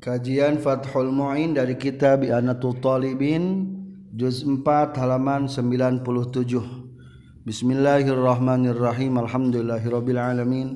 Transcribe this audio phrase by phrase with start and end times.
[0.00, 3.68] Kajian Fathul Mu'in dari kitab Anatul Talibin
[4.16, 6.00] Juz 4 halaman 97
[7.44, 9.20] Bismillahirrahmanirrahim.
[9.20, 10.68] Alhamdulillahirrabbilalamin.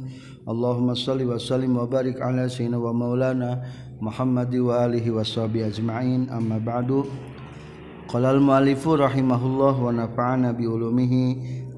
[0.44, 3.64] Allahumma salli wa sallim wa barik ala sayyidina wa maulana
[3.96, 6.28] Muhammadi wa alihi wa sahbihi ajma'in.
[6.28, 7.08] Amma ba'du.
[8.12, 11.24] Qala al-mu'alifu rahimahullah wa nafa'ana bi ulumihi.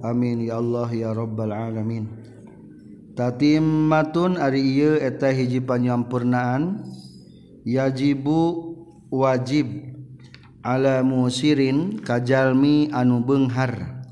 [0.03, 0.43] Amin.
[0.51, 2.11] Ya Allah ya rabbal alamin.
[3.15, 6.83] Tatimmatun ari ieu eta hiji panyampurnaan
[7.67, 8.73] yajibu
[9.11, 9.67] wajib
[10.63, 14.07] ala musirin kajalmi anu benghar.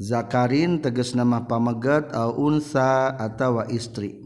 [0.00, 4.20] Zakarin teges nama pamegat au unsa atawa istri.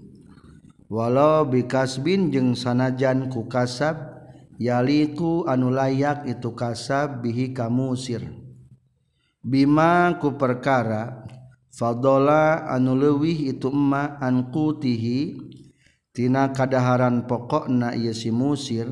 [0.91, 4.15] Walau bikasbin jeung sanajan ku kasab
[4.59, 8.45] yaliku anu layak itu kasab bihi kamusir
[9.45, 11.29] bima ku perkara
[11.69, 15.37] fadola anu leuwih itu emma an qutihi
[16.15, 18.87] tina kadaharan pokokna ieu si musir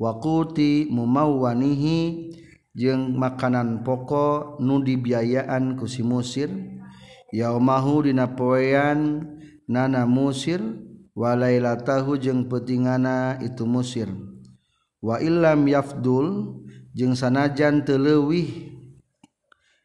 [0.00, 2.32] wakuti mumawanihi
[2.72, 6.48] jeung makanan pokok nu dibiayaan ku si musir
[7.28, 9.28] yaumahu dina poean
[9.68, 10.64] nana musir
[11.18, 14.08] walailatahu jeung petingana itu musir.
[15.02, 16.58] Wa illam yafdul
[16.94, 18.70] jeung sanajan teu leuwih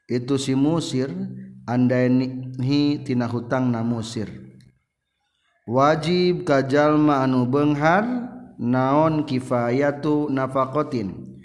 [0.06, 1.10] itu si musir
[1.66, 4.43] andaini tina hutang na musir.
[5.68, 8.04] wajib kajjallma anu Benghar
[8.60, 11.40] naon kifayatu nafakotin.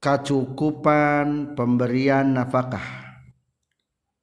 [0.00, 3.04] Kacukupan pemberian nafkah.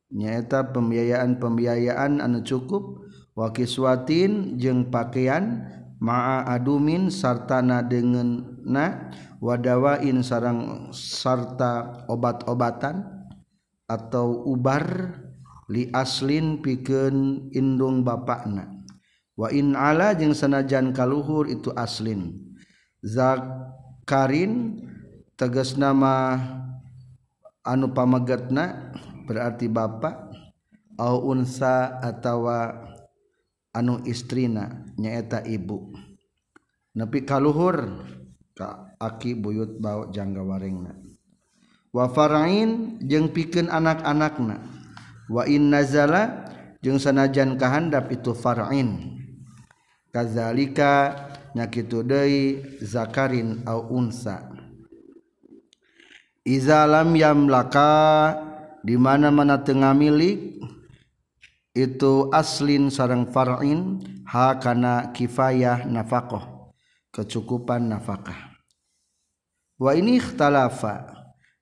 [0.09, 3.05] Nyaeta pembiayaan-pembiayaan anu cukup.
[3.37, 5.61] Wakiswatin jeung pakaian
[6.01, 13.05] ma'a adumin sartana dengan na wadawain sarang sarta obat-obatan
[13.85, 15.13] atau ubar
[15.67, 18.71] li aslin pikeun indung bapakna.
[19.37, 22.33] Wa in ala jeung sanajan kaluhur itu aslin.
[23.03, 24.81] Zakarin
[25.37, 26.41] tegas nama
[27.61, 28.95] anu pamagetna
[29.29, 30.33] berarti bapak
[30.97, 32.73] au unsa atawa
[33.75, 35.93] anu istrina nyaeta ibu.
[36.97, 38.01] Nepi kaluhur
[38.57, 40.97] ka aki buyut bau jangga warengna
[41.93, 44.76] wa farain jeung pikeun anak-anakna.
[45.27, 46.47] Wa nazala
[46.79, 49.19] jeung sanajan kahandap itu farain
[50.13, 51.27] kadzalika
[51.57, 54.45] nyakitu deui zakarin au unsa.
[56.47, 58.31] Iza lam yamlaka
[58.79, 60.63] di mana-mana tengah milik
[61.75, 66.71] itu aslin sarang farain ha kana kifayah nafaqah
[67.11, 68.55] kecukupan nafkah.
[69.75, 71.09] Wa ini ikhtalafa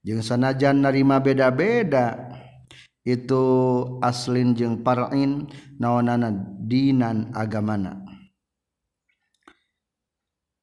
[0.05, 2.34] jeung sanajan narima beda-beda
[3.05, 3.45] itu
[4.01, 5.45] aslin jeung parain
[5.77, 6.33] naonana
[6.66, 8.01] dinan agamana.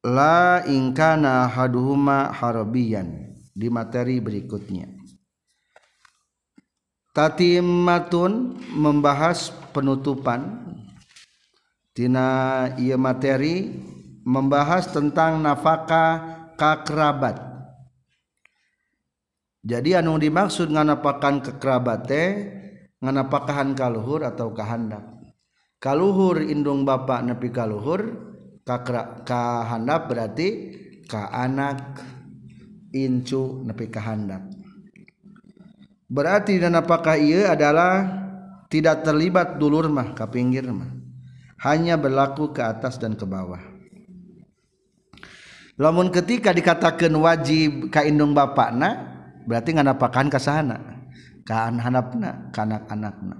[0.03, 3.31] La ingkana haduhuma harabiyan.
[3.55, 4.91] Di materi berikutnya.
[7.15, 10.67] Tatimmatun membahas penutupan.
[11.93, 13.69] Tina ieu materi
[14.25, 17.52] membahas tentang nafkah kakerabat
[19.63, 22.23] jadi anu dimaksud nganapakan kekerabate
[22.99, 25.03] nganapakahan kaluhur atau kahandap
[25.79, 28.03] kaluhur indung bapak nepi kaluhur
[28.67, 30.49] kakra kahandap berarti
[31.07, 32.03] ka anak
[32.95, 34.43] incu nepi kahandap
[36.11, 38.23] berarti dan apakah ia adalah
[38.67, 41.03] tidak terlibat dulur mah ke pinggir mah
[41.63, 43.63] hanya berlaku ke atas dan ke bawah.
[45.79, 49.12] Lamun ketika dikatakan wajib ka indung bapakna
[49.49, 50.79] berarti nganapakan ka sana
[51.43, 53.37] ka hanapna ka anak-anakna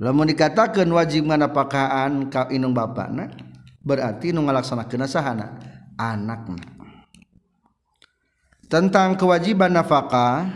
[0.00, 3.32] lamun dikatakan wajib nganapakaan ka inung bapakna
[3.86, 5.54] berarti nu ngalaksanakeun sahana
[5.94, 6.66] anakna.
[8.66, 10.50] Tentang kewajiban nafkah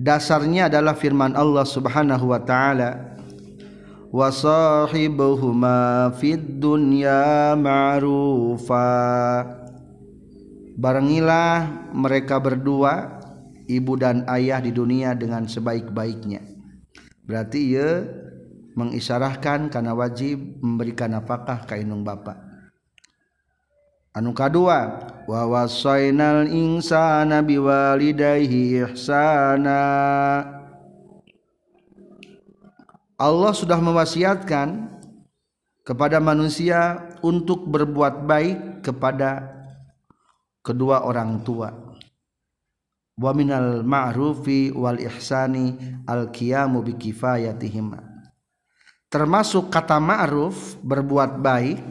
[0.00, 3.20] dasarnya adalah firman Allah Subhanahu wa taala
[4.08, 4.32] wa
[6.16, 8.88] fid dunya ma'rufa.
[10.80, 13.19] Barengilah mereka berdua
[13.78, 16.42] ibu dan ayah di dunia dengan sebaik-baiknya.
[17.22, 18.02] Berarti ia
[18.74, 22.50] mengisyarahkan karena wajib memberikan apakah kainung bapak
[24.10, 29.82] anu kadua wa wasainal insana biwalidayhi ihsana.
[33.20, 34.96] Allah sudah mewasiatkan
[35.84, 39.44] kepada manusia untuk berbuat baik kepada
[40.64, 41.89] kedua orang tua
[43.20, 45.76] wa minal ma'rufi wal ihsani
[46.08, 47.92] al qiyamu bi kifayatihim
[49.12, 51.84] termasuk kata ma'ruf berbuat baik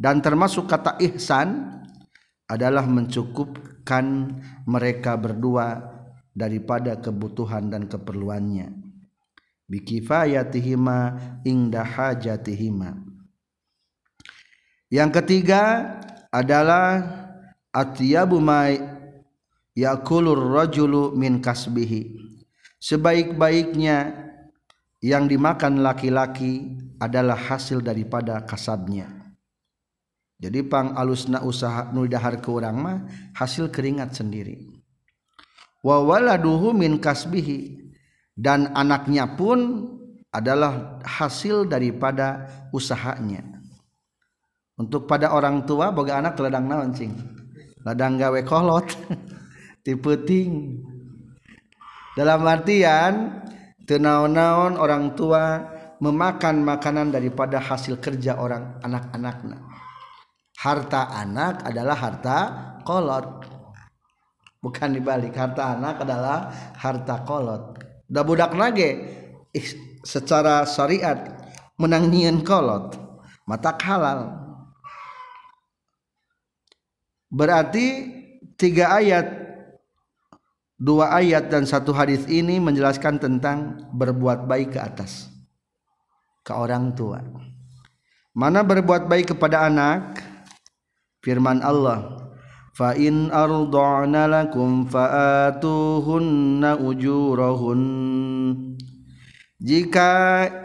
[0.00, 1.78] dan termasuk kata ihsan
[2.48, 4.34] adalah mencukupkan
[4.64, 5.92] mereka berdua
[6.32, 8.72] daripada kebutuhan dan keperluannya.
[9.68, 10.98] Bikifayatihima
[11.48, 12.98] inda hajatihima.
[14.92, 15.62] Yang ketiga
[16.28, 17.00] adalah
[17.72, 18.68] atyabu ma
[19.72, 22.18] yakulur rajulu min kasbihi.
[22.82, 24.28] Sebaik-baiknya
[25.02, 29.22] yang dimakan laki-laki adalah hasil daripada kasabnya
[30.42, 32.98] jadi pang alusna usaha nu dahar ke urang mah
[33.38, 34.74] hasil keringat sendiri.
[35.86, 37.78] Wa waladuhu min kasbihi.
[38.34, 39.86] Dan anaknya pun
[40.34, 43.44] adalah hasil daripada usahanya.
[44.74, 47.14] Untuk pada orang tua boga anak ladang naon cing?
[47.86, 48.88] Ladang gawe kolot
[49.82, 50.82] tipeting
[52.18, 53.42] dalam artian
[53.86, 55.70] tenaon-naon orang tua
[56.02, 59.72] memakan makanan daripada hasil kerja orang anak-anaknya
[60.62, 62.38] harta anak adalah harta
[62.86, 63.50] kolot.
[64.62, 67.82] Bukan dibalik harta anak adalah harta kolot.
[68.06, 69.10] Da budak nage
[70.06, 71.18] secara syariat
[71.74, 72.14] menang
[72.46, 72.94] kolot
[73.42, 74.38] mata halal.
[77.26, 77.86] Berarti
[78.54, 79.41] tiga ayat
[80.82, 85.30] dua ayat dan satu hadis ini menjelaskan tentang berbuat baik ke atas
[86.42, 87.22] ke orang tua.
[88.34, 90.18] Mana berbuat baik kepada anak?
[91.22, 92.18] Firman Allah
[92.74, 97.82] fa in arda'na lakum fa'atuhunna ujurahun.
[99.62, 100.10] Jika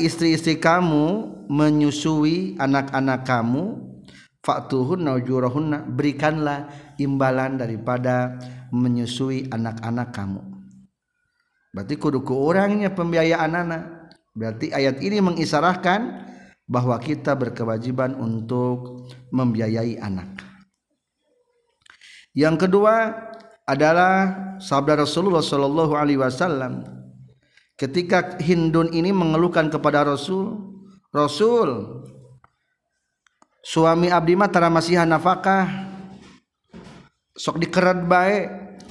[0.02, 3.86] istri-istri kamu menyusui anak-anak kamu
[4.42, 8.38] fa'tuhunna ujurahunna berikanlah imbalan daripada
[8.74, 10.42] menyusui anak-anak kamu.
[11.74, 13.84] Berarti kudu ku orangnya pembiayaan anak.
[14.34, 16.30] Berarti ayat ini mengisarahkan
[16.68, 20.44] bahwa kita berkewajiban untuk membiayai anak.
[22.38, 23.14] Yang kedua
[23.66, 24.14] adalah
[24.62, 26.86] sabda Rasulullah Shallallahu Alaihi Wasallam
[27.80, 30.56] ketika Hindun ini mengeluhkan kepada Rasul
[31.14, 32.04] Rasul
[33.66, 35.87] suami abdi mah masihan nafkah
[37.38, 38.50] sok dikerat bae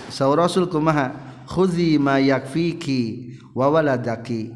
[0.09, 1.13] saur Rasul kumaha
[1.51, 4.55] khudzi ma yakfiki wa waladaki.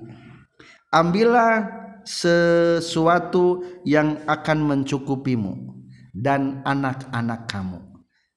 [0.91, 1.67] Ambillah
[2.07, 5.53] sesuatu yang akan mencukupimu
[6.15, 7.79] dan anak-anak kamu.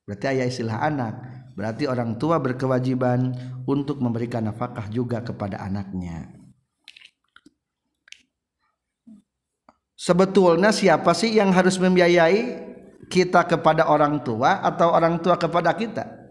[0.04, 1.16] Berarti ayah istilah anak
[1.54, 3.30] berarti orang tua berkewajiban
[3.70, 6.34] untuk memberikan nafkah juga kepada anaknya.
[9.94, 12.73] Sebetulnya siapa sih yang harus membiayai
[13.08, 16.24] kita kepada orang tua atau orang tua kepada kita?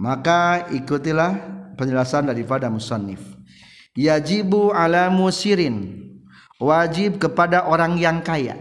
[0.00, 1.32] Maka ikutilah
[1.76, 3.20] penjelasan daripada musannif.
[3.94, 6.00] Yajibu ala musirin.
[6.62, 8.54] Wajib kepada orang yang kaya.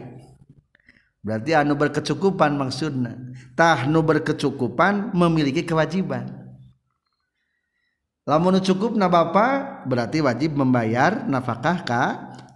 [1.22, 3.14] Berarti anu berkecukupan maksudnya.
[3.54, 6.34] Tahnu berkecukupan memiliki kewajiban.
[8.26, 12.04] Lamun cukup na bapa berarti wajib membayar nafkah ka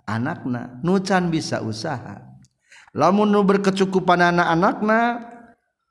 [0.10, 0.82] anakna.
[0.82, 2.25] Nucan bisa usaha
[2.96, 5.20] lamun nu berkecukupan anak-anakna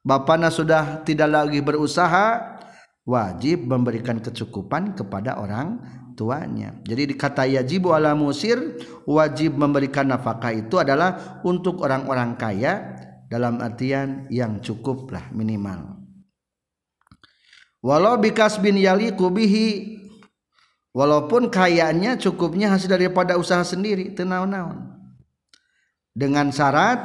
[0.01, 2.57] bapana sudah tidak lagi berusaha
[3.05, 5.85] wajib memberikan kecukupan kepada orang
[6.17, 6.81] tuanya.
[6.89, 8.57] Jadi dikata yajibu ala musir
[9.05, 12.97] wajib memberikan nafkah itu adalah untuk orang-orang kaya
[13.29, 16.01] dalam artian yang cukup lah minimal.
[17.85, 20.01] Walau bikas bin yali kubihi
[20.97, 24.94] walaupun kayanya cukupnya hasil daripada usaha sendiri tenaun-naun
[26.15, 26.99] dengan syarat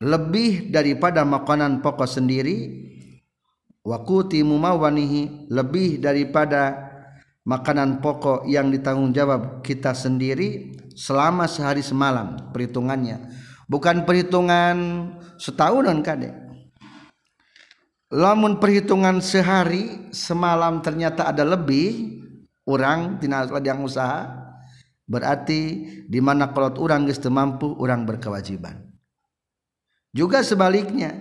[0.00, 2.82] lebih daripada makanan pokok sendiri
[3.84, 6.90] wakuti mumawanihi lebih daripada
[7.44, 13.28] makanan pokok yang ditanggung jawab kita sendiri selama sehari semalam perhitungannya.
[13.68, 14.76] Bukan perhitungan
[15.40, 16.44] setahunan kade
[18.14, 22.22] lamun perhitungan sehari semalam ternyata ada lebih
[22.62, 24.43] orang tina yang usaha
[25.04, 25.60] berarti
[26.08, 28.88] di mana kalau orang geus mampu orang berkewajiban.
[30.14, 31.12] Juga sebaliknya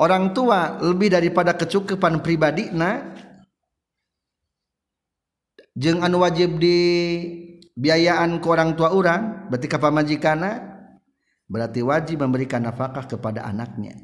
[0.00, 3.12] orang tua lebih daripada kecukupan pribadi nah
[5.78, 6.78] anu wajib di
[7.72, 10.72] biayaan ke orang tua orang berarti kapal majikana
[11.48, 13.94] berarti wajib memberikan nafkah kepada anaknya.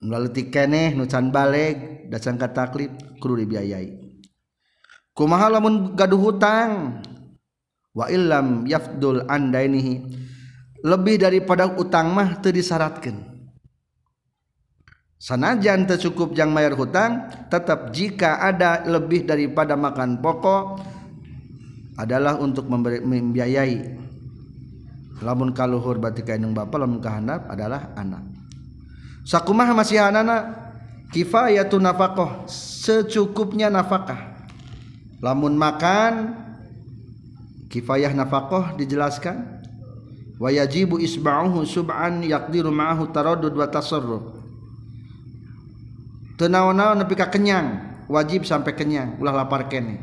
[0.00, 2.88] Melalui tikeneh nucan balik dasar kataklip
[3.20, 4.09] kudu dibiayai
[5.20, 7.04] kumaha lamun gaduh hutang?
[7.92, 10.00] Wa illam yafdul andainihi.
[10.80, 13.30] Lebih daripada utang mah teu disyaratkeun
[15.20, 20.80] sanajan tercukup yang mayar hutang tetap jika ada lebih daripada makan pokok
[22.00, 24.00] adalah untuk memberi, membiayai.
[25.20, 28.24] Lamun kaluhur berarti kainung bapak lamun kahandap adalah anak.
[29.28, 30.72] Sakumaha masih anak
[31.12, 34.29] kifayatun nafkah secukupnya nafkah
[35.20, 36.34] lamun makan
[37.68, 39.60] kifayah nafkah dijelaskan.
[40.40, 44.40] Wayajibu isba'uhu sub'an yaqdiru ma'ahu taraddud wa tasarruf.
[46.40, 50.00] Tenaon-naon nepi ka kenyang wajib sampai kenyang ulah lapar kene.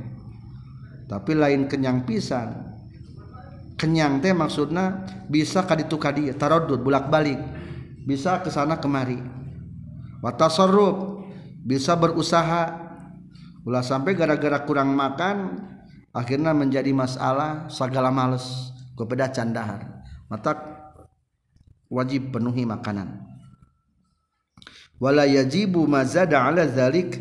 [1.09, 2.67] Tapi lain kenyang pisan
[3.77, 7.37] kenyang teh maksudnya bisa kaditu kadi tarodud bulak balik
[8.03, 9.21] bisa ke sana kemari.
[10.25, 11.21] Watasarruf
[11.61, 12.86] bisa berusaha
[13.67, 15.59] ulah sampai gara-gara kurang makan
[16.15, 20.07] akhirnya menjadi masalah segala males kepada candahar.
[20.31, 20.55] Mata
[21.91, 23.27] wajib penuhi makanan.
[24.97, 27.19] Wala yajibu mazada ala zalik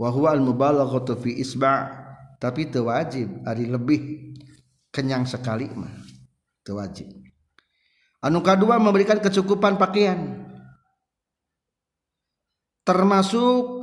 [0.00, 1.92] wa huwa al mubalaghatu fi isba'
[2.42, 4.32] tapi teu wajib ari lebih
[4.88, 5.92] kenyang sekali mah.
[6.64, 7.24] Teu wajib
[8.24, 10.48] anu kedua memberikan kecukupan pakaian.
[12.84, 13.73] Termasuk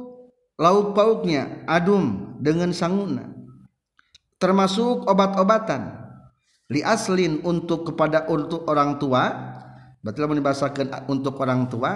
[0.61, 3.25] lauk pauknya adum dengan sanguna.
[4.37, 5.97] Termasuk obat-obatan.
[6.69, 9.23] Li aslin untuk kepada untuk orang tua.
[10.01, 11.91] Berarti lamun dibahasakeun untuk orang tua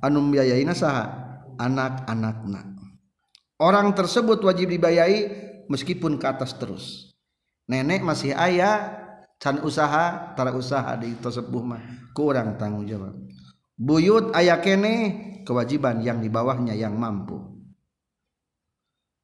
[0.00, 1.04] anu biayaina saha
[1.60, 2.74] anak-anakna.
[3.60, 5.28] Orang tersebut wajib dibayai
[5.68, 7.16] meskipun ke atas terus.
[7.68, 9.06] Nenek masih ayah
[9.40, 11.82] can usaha tara usaha di tersebut mah
[12.16, 13.12] kurang tanggung jawab
[13.76, 14.94] buyut ayah kene
[15.44, 17.55] kewajiban yang di bawahnya yang mampu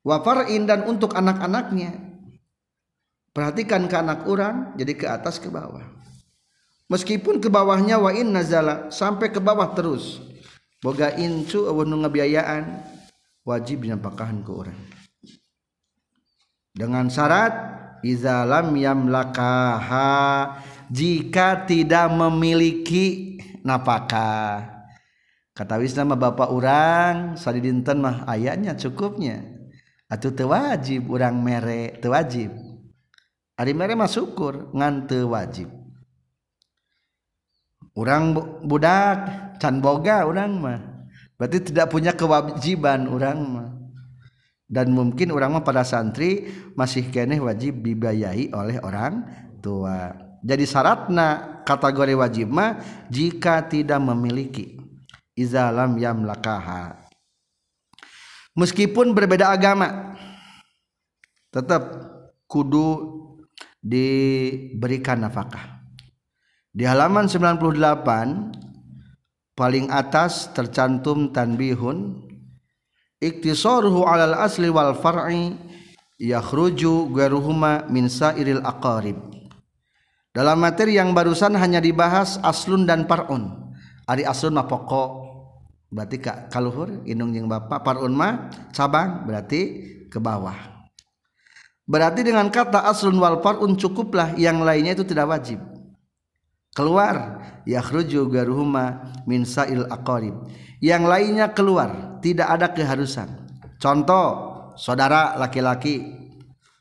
[0.07, 2.13] wafarin dan untuk anak-anaknya.
[3.33, 5.89] Perhatikan ke anak orang jadi ke atas ke bawah.
[6.93, 10.21] Meskipun ke bawahnya wa in nazala sampai ke bawah terus.
[10.85, 12.85] Boga incu nu ngabiayaan
[13.49, 14.81] wajib dinampakkan ke orang.
[16.77, 17.55] Dengan syarat
[18.05, 20.13] izalam yamlakaha
[20.93, 24.69] jika tidak memiliki napakah
[25.55, 29.62] kata wisna mah bapak orang sadi dinten mah ayatnya cukupnya
[30.13, 32.53] atau tewajib orang mere tewajib
[33.57, 35.73] hari mere mah syukur ngan tewajib
[37.97, 39.19] orang budak
[39.63, 40.81] can boga orang mah.
[41.39, 43.71] Berarti tidak punya kewajiban orang mah.
[44.73, 49.23] Dan mungkin orang mah pada santri masih keneh wajib dibayai oleh orang
[49.61, 50.17] tua.
[50.43, 54.81] Jadi syaratna kategori wajib mah jika tidak memiliki.
[55.33, 57.02] Izalam yamlakaha
[58.57, 60.17] meskipun berbeda agama
[61.53, 61.83] tetap
[62.49, 63.21] kudu
[63.83, 65.81] diberikan nafkah.
[66.73, 67.61] Di halaman 98
[69.53, 72.25] paling atas tercantum tanbihun
[73.21, 75.53] iktisaruhu alal asli wal far'i
[76.17, 79.21] yakhruju ghairuhuma min sairil aqarib.
[80.33, 83.53] Dalam materi yang barusan hanya dibahas aslun dan parun
[84.09, 85.22] ari aslun mah pokok
[85.93, 89.61] berarti ka kaluhur indung jeung bapak parun mah cabang berarti
[90.09, 90.57] ke bawah.
[91.85, 95.61] Berarti dengan kata aslun wal farun cukuplah yang lainnya itu tidak wajib.
[96.73, 100.33] Keluar yakhruju garuhuma min sa'il aqarib.
[100.81, 103.29] Yang lainnya keluar tidak ada keharusan.
[103.77, 104.27] Contoh
[104.81, 106.01] saudara laki-laki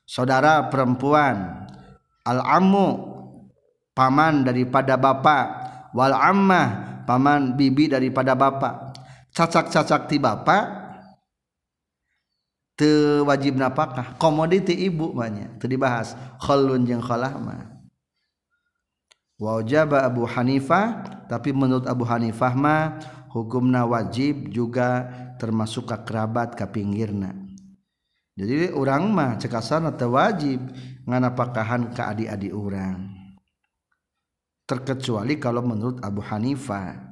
[0.08, 1.68] saudara perempuan
[2.24, 2.88] al ammu
[3.92, 5.46] paman daripada bapak
[5.92, 8.91] wal ammah paman bibi daripada bapak
[9.42, 10.66] cacak-cacak ti bapak
[12.78, 14.14] te wajib napakah?
[14.22, 16.14] Komoditi ibu banyak itu dibahas.
[16.38, 17.82] Khalun jeung khalah mah.
[19.42, 23.02] Wajaba Abu Hanifah tapi menurut Abu Hanifah mah
[23.34, 25.10] hukumna wajib juga
[25.42, 27.34] termasuk ke kerabat ke pinggirna.
[28.38, 30.62] Jadi orang mah cekasan atau wajib
[31.10, 33.22] nganapakahan ke adik-adik orang
[34.72, 37.11] terkecuali kalau menurut Abu Hanifah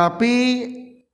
[0.00, 0.64] tapi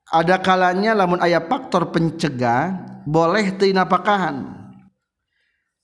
[0.07, 4.57] ada kalanya lamun ayat faktor pencegah boleh tinapakahan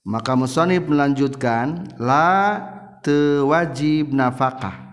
[0.07, 2.59] maka musonib melanjutkan la
[3.03, 4.83] tewajib nafkah.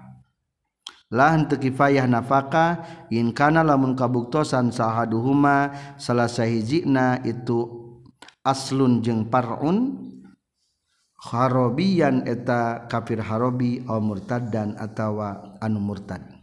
[1.11, 7.67] Lah henteu kifayah nafkah in kana lamun kabuktosan sahaduhuma salah sahijina itu
[8.47, 10.11] aslun jeung parun
[11.19, 13.99] harabiyan eta kafir harabi au
[14.79, 16.40] atawa anu murtad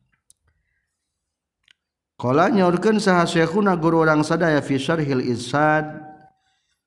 [2.17, 6.01] Kala nyaurkeun saha syekhuna guru urang sadaya fi syarhil isad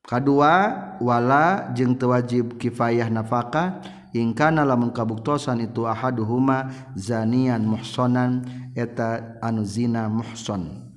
[0.02, 3.78] kadua wala jeung teu wajib kifayah nafkah.
[4.10, 6.66] Ingkana lamun kabuktosan itu ahaduhuma
[6.98, 8.42] zanian muhsonan
[8.74, 10.90] eta anu zina muhson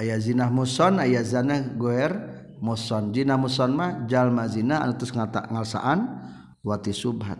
[0.00, 2.16] aya zina muhson aya zina goer
[2.56, 6.24] muhson zina muhsan mah jalma zina anu teu ngata ngalsaan
[6.64, 7.36] wati subhat.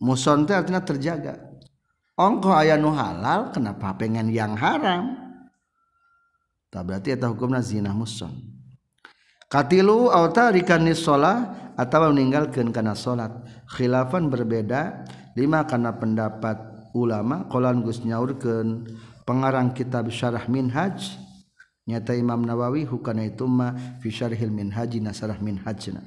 [0.00, 1.49] Muhson teh artinya terjaga.
[2.20, 5.16] ongko aya nu halal kenapa pengen yang haram?
[6.68, 8.30] Tak berarti eta hukumna zina muson.
[9.50, 13.32] Katilu au tarikan shalah atawa meninggalkeun kana salat
[13.72, 15.02] khilafan berbeda
[15.34, 16.60] lima kana pendapat
[16.94, 18.86] ulama qolan Gus nyaurkeun.
[19.26, 21.18] Pengarang kitab syarah minhaj
[21.86, 26.02] nyata Imam Nawawi hukana itu ma fi syarhil minhaji nasarah minhajna.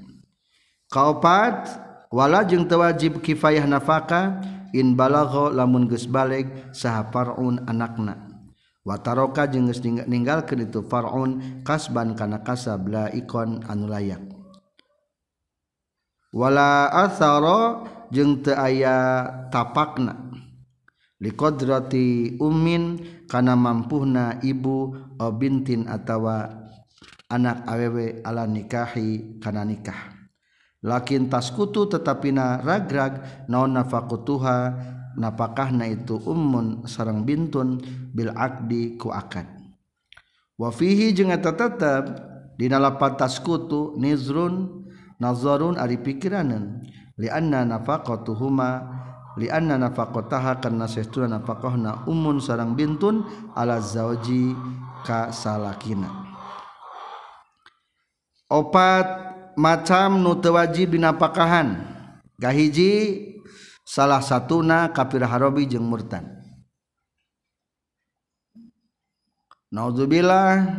[0.88, 1.68] Kaopat
[2.12, 4.40] wala jeung tewajib kifayah nafaka
[4.74, 8.34] in balagho lamun geus baleg saha far'un anakna.
[8.84, 14.20] Wa taroka jeung geus ninggalkeun itu far'un kasban kana kasab la ikon anu layak.
[16.34, 20.34] Wala athara jeung teu aya tapakna.
[21.24, 23.00] Liqadrati ummin
[23.32, 26.68] kana mampuhna ibu o bintin atawa
[27.32, 30.23] anak awewe ala nikahi kana nikah.
[30.84, 34.76] Lakin taskutu tetapi na ragrag naon nafakutuha
[35.16, 37.80] napakahna itu ummun sarang bintun
[38.12, 39.48] bil akdi ku akad.
[40.60, 42.04] Wa fihi jeung eta tetep
[42.60, 42.78] dina
[43.18, 44.86] taskutu nizrun
[45.18, 46.84] nazarun ari pikiranan
[47.18, 48.70] li anna nafaqatuhuma
[49.40, 53.26] li anna nafaqataha karna sestuna nafaqahna ummun sarang bintun
[53.58, 54.54] ala zauji
[55.08, 56.12] ka salakina.
[58.54, 61.82] Opat macam nute wajib binapakahan
[62.38, 63.22] gahiji
[63.84, 66.24] salah satuna kafir harobi jeung murtad.
[69.74, 70.70] Naudzubillah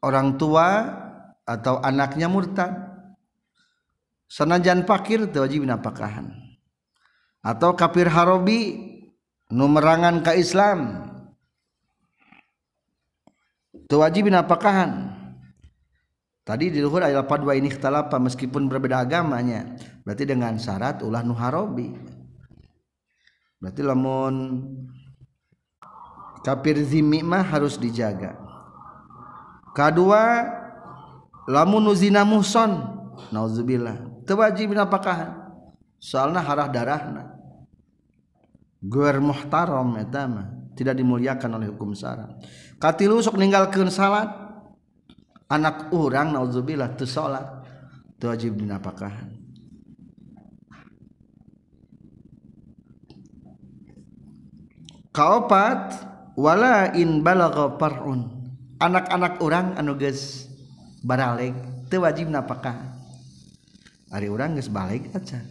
[0.00, 0.68] orang tua
[1.42, 2.88] atau anaknya murtad.
[4.28, 6.48] Sanajan pakir teu wajib napakahan
[7.40, 8.76] atau kafir harobi
[9.48, 11.08] numerangan ke Islam
[13.88, 15.17] teu wajib napakahan
[16.48, 21.92] tadi di luhur ayat dua ini ikhtalafa meskipun berbeda agamanya berarti dengan syarat ulah nuharobi.
[23.60, 24.64] Berarti lamun
[26.40, 28.32] kafir zimmi mah harus dijaga.
[29.76, 30.48] Kedua
[31.44, 32.80] lamun uzina muhson
[33.28, 34.24] nauzubillah.
[34.24, 35.52] Tewajib apakah
[36.00, 37.24] soalnya harah darahna.
[38.80, 42.40] Guer muhtaram etama tidak dimuliakan oleh hukum syarat.
[42.80, 44.47] Katilu sok ninggalkeun salat
[45.48, 47.44] anak orang naudzubillah tu salat
[48.20, 49.32] tu wajib dina pakahan.
[55.12, 56.06] Kaopat
[56.38, 58.30] wala in balagha parun
[58.78, 60.46] anak-anak orang anu geus
[61.02, 61.56] baraleg
[61.90, 62.94] teu wajib napakah
[64.14, 65.42] ari urang geus baleg acan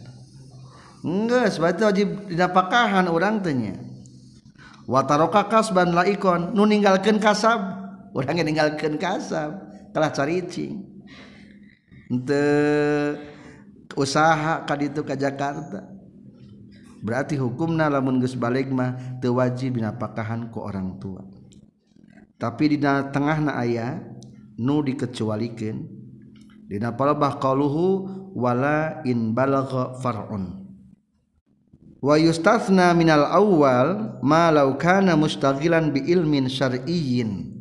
[1.04, 3.76] geus berarti wajib dinapakahan urang teh nya.
[4.88, 7.60] Wa taraka kasban laikon nu ninggalkeun kasab.
[8.16, 9.67] Urang ninggalkeun kasab.
[9.98, 10.78] kalah caricing
[12.06, 13.18] untuk
[13.98, 15.90] usaha kali itu ke Jakarta.
[17.02, 21.26] Berarti hukumna lamun geus balik mah teu wajib binapakahan ku orang tua.
[22.38, 22.78] Tapi di
[23.10, 23.98] tengahna aya
[24.54, 25.82] nu dikecualikeun
[26.70, 28.06] dina palebah qauluhu
[28.38, 30.62] wala in balagha far'un.
[31.98, 37.57] Wa yustathna minal awwal ma law kana mustaghilan bi ilmin syar'iyyin.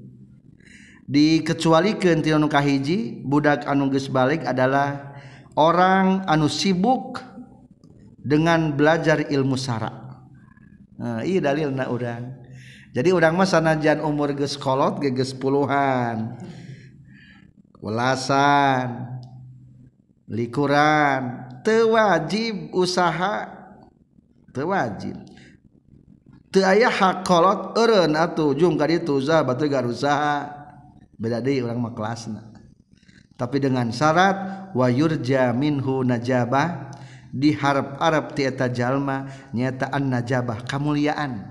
[1.08, 5.16] dikecualikan Tinu Kahiji budak anuges balik adalah
[5.56, 7.24] orang anu sibuk
[8.20, 9.90] dengan belajar ilmu sara.
[11.00, 11.88] Nah, iya dalil na
[12.92, 16.34] jadi udang mah sanajan umur geus kolot geus puluhan
[17.78, 19.06] ulasan
[20.26, 23.54] likuran tewajib usaha
[24.50, 25.14] tewajib
[26.50, 30.57] teu aya hak kolot eureun atuh jung ka ditu usaha batu gar usaha.
[31.18, 32.54] beda deh orang mah kelasna.
[33.38, 36.90] Tapi dengan syarat wayurja minhu najabah
[37.30, 41.46] diharap Arab tieta jalma nyataan najabah kemuliaan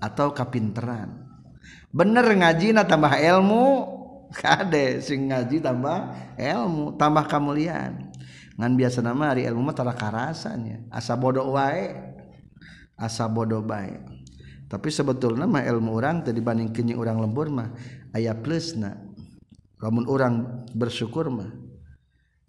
[0.00, 1.28] atau kapinteran.
[1.92, 3.64] Bener ngaji na tambah ilmu?
[4.40, 8.10] Kade sing ngaji tambah ilmu tambah kemuliaan
[8.56, 12.16] ngan biasa nama hari ilmu mah tara karasanya asa bodoh wae.
[12.96, 13.92] Asa bodoh bae.
[14.66, 17.76] Tapi sebetulnya mah ilmu orang tadi banding kenyi orang lembur mah
[18.16, 19.05] ayah plusna
[19.86, 21.46] namun orang bersyukur mah.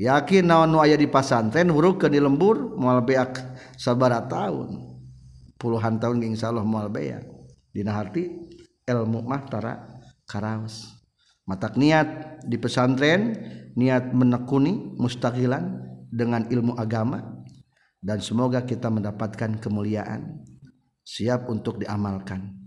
[0.02, 3.38] Yakin naon nu aya di pasantren huruf ke di lembur moal beak
[3.78, 4.98] sabara tahun
[5.62, 7.22] puluhan tahun insyaallah moal beak.
[7.70, 8.26] Dina hati
[8.90, 9.86] ilmu mah tara
[10.26, 10.98] karaos.
[11.46, 13.38] Matak niat di pesantren
[13.78, 15.78] niat menekuni mustaqilan
[16.10, 17.22] dengan ilmu agama
[18.02, 20.42] dan semoga kita mendapatkan kemuliaan
[21.06, 22.58] siap untuk diamalkan.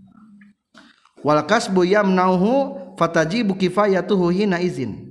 [1.27, 5.09] Wal kasbu yamnauhu fatajibu kifayatuhu hina izin.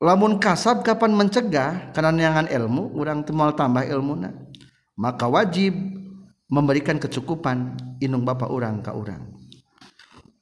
[0.00, 4.32] Lamun kasab kapan mencegah karena niangan ilmu urang temal tambah ilmuna
[4.96, 5.76] maka wajib
[6.48, 9.28] memberikan kecukupan inung bapak urang ka urang.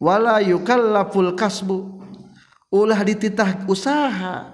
[0.00, 2.00] Wala yukallaful kasbu
[2.72, 4.48] ulah dititah usaha.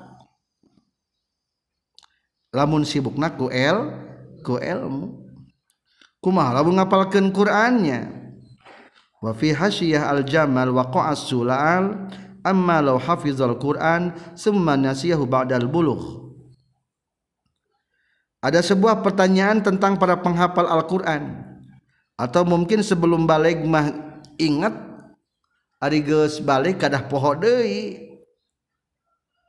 [2.51, 3.93] Lamun sibuk naku el
[4.43, 5.23] ku ilmu
[6.19, 8.26] kumaha lamun ngapalkeun Qur'annya?
[9.23, 12.11] Wa fi hasyiyah al jamal wa qa'as sulal
[12.45, 16.27] amma law hafizal Qur'an summa nasiyahu ba'dal bulugh
[18.47, 21.43] ada sebuah pertanyaan tentang para penghafal Al-Qur'an
[22.15, 23.91] atau mungkin sebelum balik mah
[24.39, 24.71] ingat
[25.83, 28.07] ari geus balik kadah poho deui.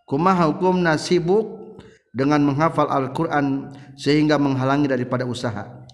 [0.08, 1.78] Kumaha hukum nasibuk
[2.10, 5.86] dengan menghafal Al-Qur'an sehingga menghalangi daripada usaha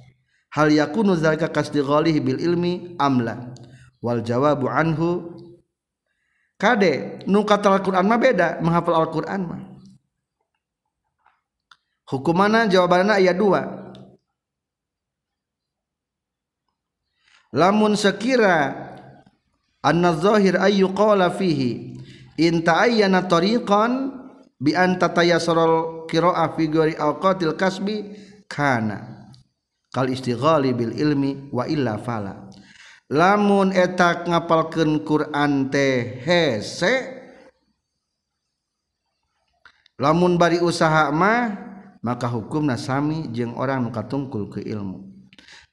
[0.54, 3.58] hal yakunu zalika kasdighalihi bil ilmi amla
[4.00, 5.34] wal jawabu anhu?
[6.62, 9.62] Kade nu kata Al-Qur'an mah beda menghafal Al-Qur'an mah.
[12.08, 13.84] Hukumana jawabanna ayat 2
[17.54, 18.74] lamun sekira
[19.86, 22.02] anna zahir ayu qala fihi
[22.42, 24.10] in ta'ayyana tariqan
[24.58, 28.18] bi an tatayassarul qira'ah fi ghairi awqatil kasbi
[28.50, 29.23] kana
[29.94, 32.50] kal istighali bil ilmi wa illa fala.
[33.14, 37.22] Lamun etak ngapalkeun Quran teh hese
[40.02, 41.54] lamun bari usaha mah
[42.02, 45.14] maka hukumna sami jeung orang nu katungkul ke ilmu.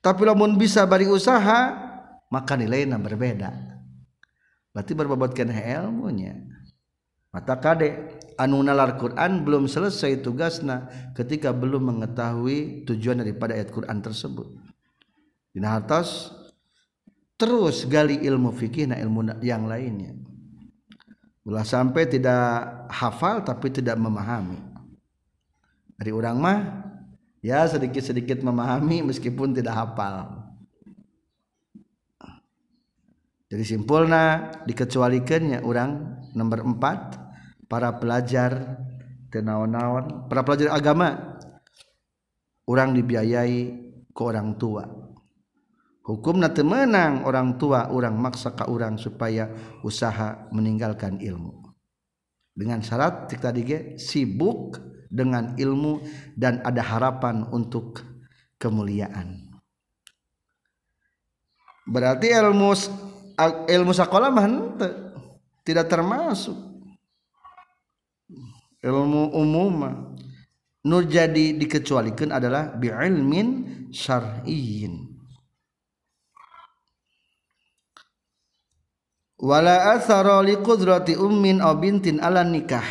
[0.05, 1.73] Tapi lamun bisa bari usaha
[2.29, 3.51] maka nilainya berbeda.
[4.71, 6.37] Berarti berbobotkan ilmunya.
[7.33, 8.21] Mata kade.
[8.41, 14.49] Anu nalar Quran belum selesai tugasna ketika belum mengetahui tujuan daripada ayat Quran tersebut.
[15.53, 16.33] Di atas
[17.37, 20.17] terus gali ilmu fikih na ilmu yang lainnya.
[21.45, 24.57] Ulah sampai tidak hafal tapi tidak memahami.
[26.01, 26.59] Dari orang mah
[27.45, 30.49] ya sedikit-sedikit memahami meskipun tidak hafal.
[33.51, 37.30] Jadi simpulna dikecualikannya orang nomor empat
[37.71, 38.83] para pelajar
[39.31, 41.39] tenawan-nawan para pelajar agama
[42.67, 43.59] orang dibiayai
[44.11, 44.87] ke orang tua.
[46.03, 49.47] Hukum na menang orang tua orang maksa ka orang supaya
[49.87, 51.71] usaha meninggalkan ilmu.
[52.51, 54.75] Dengan syarat tadi ge sibuk
[55.07, 56.03] dengan ilmu
[56.35, 58.03] dan ada harapan untuk
[58.59, 59.55] kemuliaan.
[61.87, 62.71] Berarti ilmu
[63.71, 64.31] ilmu sekolah
[65.63, 66.70] tidak termasuk
[68.85, 69.75] ilmu umum.
[70.81, 73.49] Nur jadi dikecualikan adalah bi'ilmin
[73.93, 75.13] syar'iyyin.
[79.41, 82.85] Wala athara li qudrati ummin aw bintin ala nikah.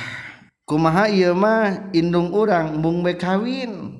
[0.69, 3.97] Kumaha ieu mah indung urang mung bae kawin.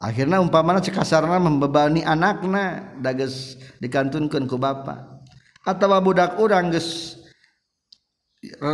[0.00, 5.20] Akhirna umpamana sekasarna membebani anakna dages dikantunkeun ku bapa
[5.60, 7.19] atawa budak urang geus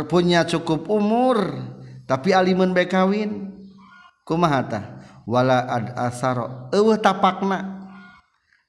[0.07, 1.59] punya cukup umur
[2.07, 3.31] tapi alimun bekawin kawin.
[4.27, 7.77] Kumahata wala ad asaro eueuh tapakna.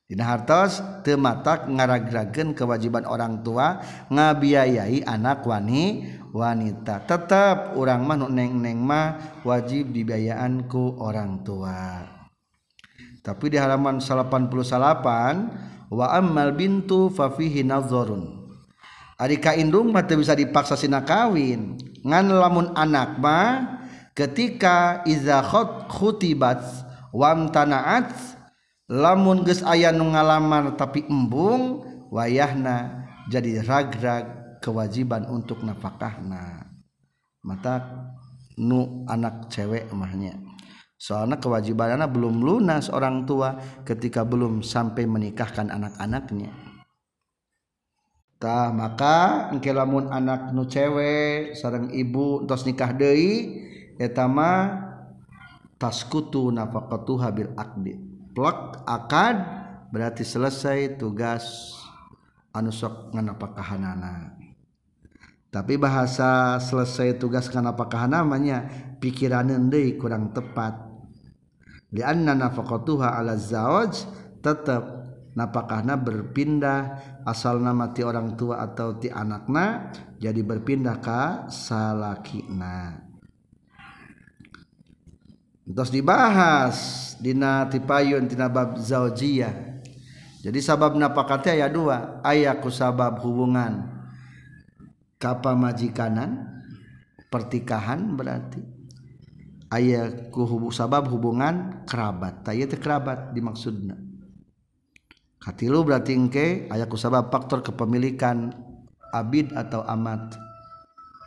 [0.08, 7.04] Dina hartos teu matak ngaragragkeun kewajiban orang tua ngabiayai anak wani wanita.
[7.04, 12.08] Tetap orang mah neng-neng mah wajib dibayaan ku orang tua.
[13.20, 18.37] Tapi di halaman 88 wa ammal bintu fa fihi nazarun.
[19.18, 21.74] Ari kaindung mah bisa dipaksa sina kawin.
[22.06, 23.82] Ngan lamun anak mah
[24.14, 26.62] ketika iza khut khutibat
[27.10, 28.14] wam tanaat
[28.86, 31.82] lamun geus aya nu ngalamar tapi embung
[32.14, 36.70] wayahna jadi ragrag kewajiban untuk nafkahna.
[37.42, 38.06] Mata
[38.54, 40.38] nu anak cewek mahnya
[40.98, 43.54] soalnya kewajibannya belum lunas orang tua
[43.86, 46.67] ketika belum sampai menikahkan anak-anaknya.
[48.38, 53.66] Tah maka engke lamun anak nu cewek sarang ibu tos nikah deui
[53.98, 54.88] eta mah
[55.78, 57.98] taskutu nafaqatuha bil aqdi
[58.38, 59.36] plak akad
[59.90, 61.74] berarti selesai tugas
[62.52, 64.36] anu sok nganapakahanana.
[65.48, 68.68] Tapi bahasa selesai tugas nganapakahan namanya
[69.00, 70.76] pikiran deui kurang tepat.
[71.88, 74.04] Lianna nafaqatuha ala zawaj
[74.44, 74.97] tetap
[75.38, 83.06] napakahna berpindah asal nama ti orang tua atau ti anakna jadi berpindah ka salakina.
[85.62, 86.76] Terus dibahas
[87.22, 89.78] dina tipayun tina bab zaujiyah.
[90.42, 92.18] Jadi sabab napakatnya aya dua?
[92.24, 93.84] Ayaku sabab hubungan
[95.20, 96.62] kapa majikanan
[97.28, 98.64] pertikahan berarti.
[99.68, 102.48] Ayaku hubung sabab hubungan kerabat.
[102.48, 103.36] Tay kerabat
[105.38, 108.52] katilu berarti engke aya kusabab faktor kepemilikan
[109.14, 110.36] abid atau amat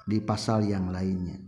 [0.05, 1.39] di pasal yang lainnya.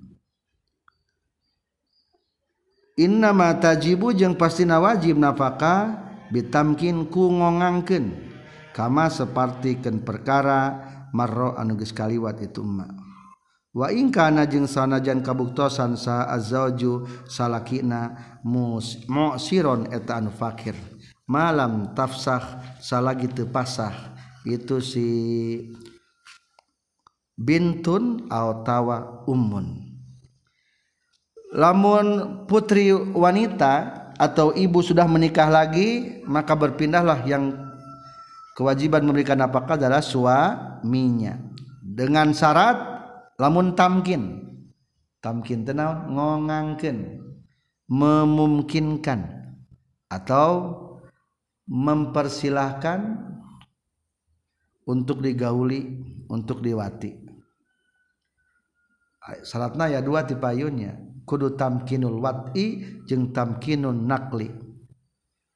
[2.94, 5.98] Inna matajibu jeung pastina wajib nafaka
[6.30, 8.14] bitamkin ku ngongangkeun
[8.70, 12.94] kama sapartikeun perkara marro anu geus kaliwat itu emak
[13.74, 18.14] wa in kana jeung sanajan kabuktosan sa azauju salakina
[18.46, 20.93] musiron eta anu fakir
[21.24, 23.94] malam tafsah salagi tepasah
[24.44, 25.10] itu si
[27.40, 28.28] bintun
[28.68, 29.94] tawa ummun
[31.56, 32.06] lamun
[32.46, 37.74] putri wanita atau ibu sudah menikah lagi maka berpindahlah yang
[38.54, 41.38] kewajiban memberikan apakah adalah suaminya.
[41.84, 42.78] Dengan syarat
[43.38, 44.42] lamun tamkin.
[45.20, 47.22] Tamkin tenang ngongangken
[47.88, 49.20] memungkinkan.
[50.12, 50.78] Atau
[51.68, 53.00] mempersilahkan
[54.84, 57.24] untuk digauli untuk diwati.
[59.24, 64.52] Syaratnya ya dua tipayunnya kudu tamkinul wati jeng tamkinun nakli.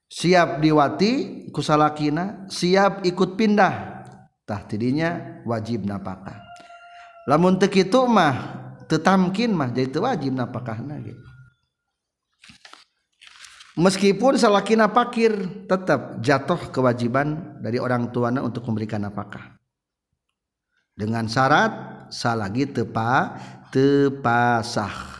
[0.07, 3.75] Siap diwati kusalakina siap ikut pindah.
[4.47, 6.39] Tah tidinya wajib napakah.
[7.27, 8.55] Lamun teu kitu mah
[8.87, 11.36] tetamkin mah jadi teu wajib napakahna gitu.
[13.77, 15.37] Meskipun salakina pakir
[15.69, 19.53] tetap jatuh kewajiban dari orang tuanya untuk memberikan apakah
[20.97, 21.71] dengan syarat
[22.09, 23.37] salagi tepa
[23.69, 25.15] tepasah.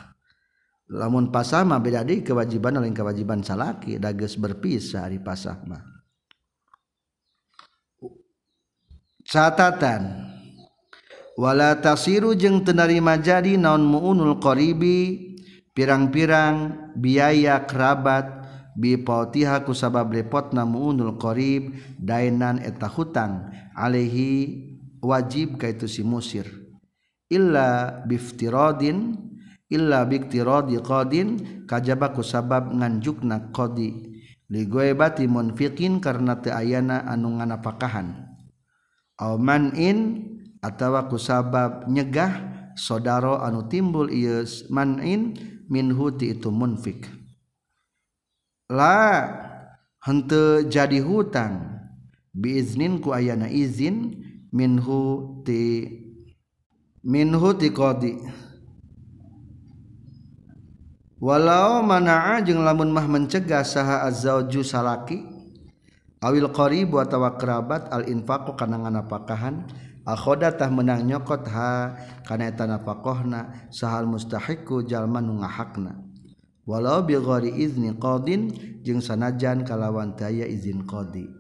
[0.88, 5.98] Lamun pasama beda di kewajiban oleh kewajiban salaki dages berpisah di pasahma
[9.28, 10.32] catatan.
[11.38, 15.38] Wala tasiru jeung tenarima jadi naon muunul qaribi
[15.78, 18.47] pirang-pirang biaya kerabat
[18.78, 24.62] bipautiha ku sabab repotna muunul qarib dainan eta hutang alaihi
[25.02, 26.46] wajib kaitu si musir.
[27.28, 29.18] Illa biftiradin
[29.68, 31.28] illa biktiradi qadin
[31.68, 34.16] kajaba ku sabab nganjukna qadi.
[34.48, 38.32] Ligoebati munfiqin karena teu ayana anu nganapakahan.
[39.20, 40.24] Au man'in
[40.64, 45.36] atawa ku sabab nyegah sodaro anu timbul ieu man'in
[45.68, 47.17] minhu ti itu munfiq
[48.72, 49.28] la
[50.04, 51.80] henteu jadi hutang.
[52.38, 55.90] Biiznin ku ayana izin minhu ti
[57.02, 58.14] minhu ti qadi.
[61.18, 65.26] Walau mana'a jeung lamun mah mencegah saha azzauju salaki
[66.22, 69.66] awil qarib wa kerabat al infaqu kana nganapakahan
[70.06, 76.07] akhoda tah menang nyokot ha kana eta napakohna sahal mustahiqu jalma nu ngahakna.
[76.68, 78.52] Walau bi ghairi izni qadin
[78.84, 81.32] jeung sanajan kalawan taya izin qadi.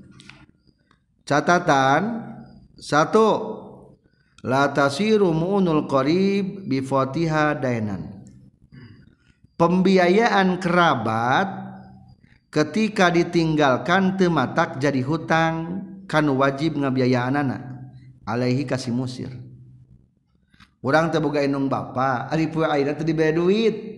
[1.27, 2.23] Catatan
[2.79, 3.29] satu
[4.47, 8.23] la tasiru mu'unul qarib bi fatiha dainan.
[9.59, 11.49] Pembiayaan kerabat
[12.53, 17.61] ketika ditinggalkan tematak jadi hutang kan wajib ngabiayaan anak
[18.23, 19.33] alaihi kasih musir.
[20.79, 23.96] Orang terbuka inung bapa aripu air tadi bayar duit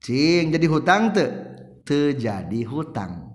[0.00, 1.24] cing jadi hutang te
[1.84, 3.28] terjadi hutang.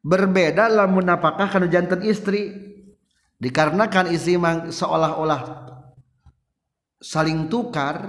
[0.00, 2.70] Berbeda lamun apakah kan jantan istri.
[3.40, 4.36] Dikarenakan istri
[4.68, 5.64] seolah-olah
[7.00, 8.04] saling tukar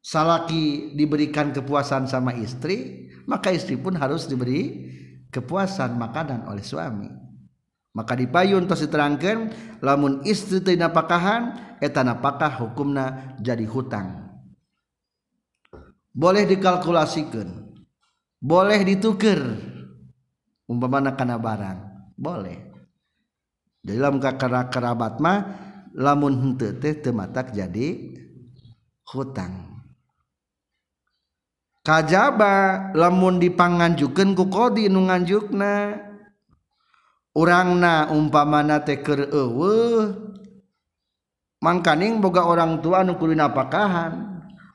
[0.00, 4.88] salaki diberikan kepuasan sama istri maka istri pun harus diberi
[5.28, 7.12] kepuasan makanan oleh suami.
[7.92, 9.52] Maka dipayun tos diterangkan
[9.84, 14.21] lamun istri teu napakahan eta napakah hukumna jadi hutang
[16.12, 17.48] boleh dikalkulasikan.
[18.42, 19.38] Boleh dituker
[20.68, 21.78] umpamana kana barang.
[22.18, 22.58] Boleh.
[23.82, 25.38] Jadi dalam kerabat mah
[25.94, 28.14] lamun henteu teh teu matak jadi
[29.10, 29.82] hutang.
[31.82, 35.98] Kajaba lamun dipanganjukeun ku qadi nu nganjukna.
[37.32, 40.14] Urangna umpamana teh keur eueuh.
[41.62, 44.31] Mangkaning boga orang tua nu kudu napakahan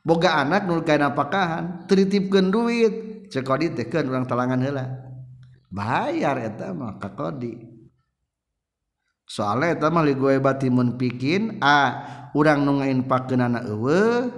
[0.08, 3.28] boga anak nur kain napakahan teritipkan duit.
[3.28, 5.08] Cekodi teken orang talangan hela
[5.68, 7.60] bayar eta maka kodi.
[9.28, 11.80] Soalnya eta mah gue batimun pikin a
[12.32, 14.32] orang nungain pakeun anak eueuh.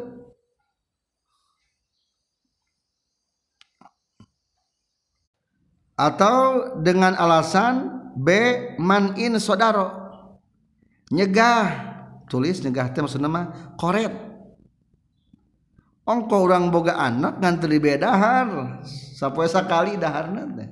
[5.99, 8.29] Atau dengan alasan B
[8.81, 9.93] manin sodaro.
[11.13, 11.91] Nyegah.
[12.29, 14.28] Tulis negah teh maksudna mah koret
[16.09, 18.81] ongko orang boga anak ngan teu dibedahar
[19.13, 20.69] sapoe sakali daharna teh.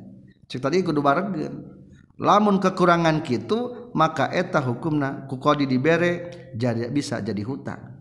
[0.49, 1.77] Cek tadi kudu baregeun
[2.17, 7.97] lamun kekurangan kitu maka eta hukumna ku kodi dibere jadi bisa jadi hutang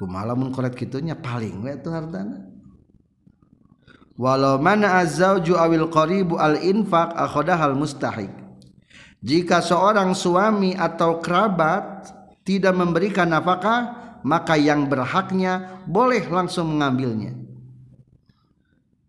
[0.00, 2.48] kumaha lamun koret kitunya paling we tuh hartana.
[4.16, 8.32] Walau mana azauju awil qaribu al infaq akhadahal mustahik.
[9.20, 12.08] Jika seorang suami atau kerabat
[12.44, 17.36] tidak memberikan nafkah, maka yang berhaknya boleh langsung mengambilnya.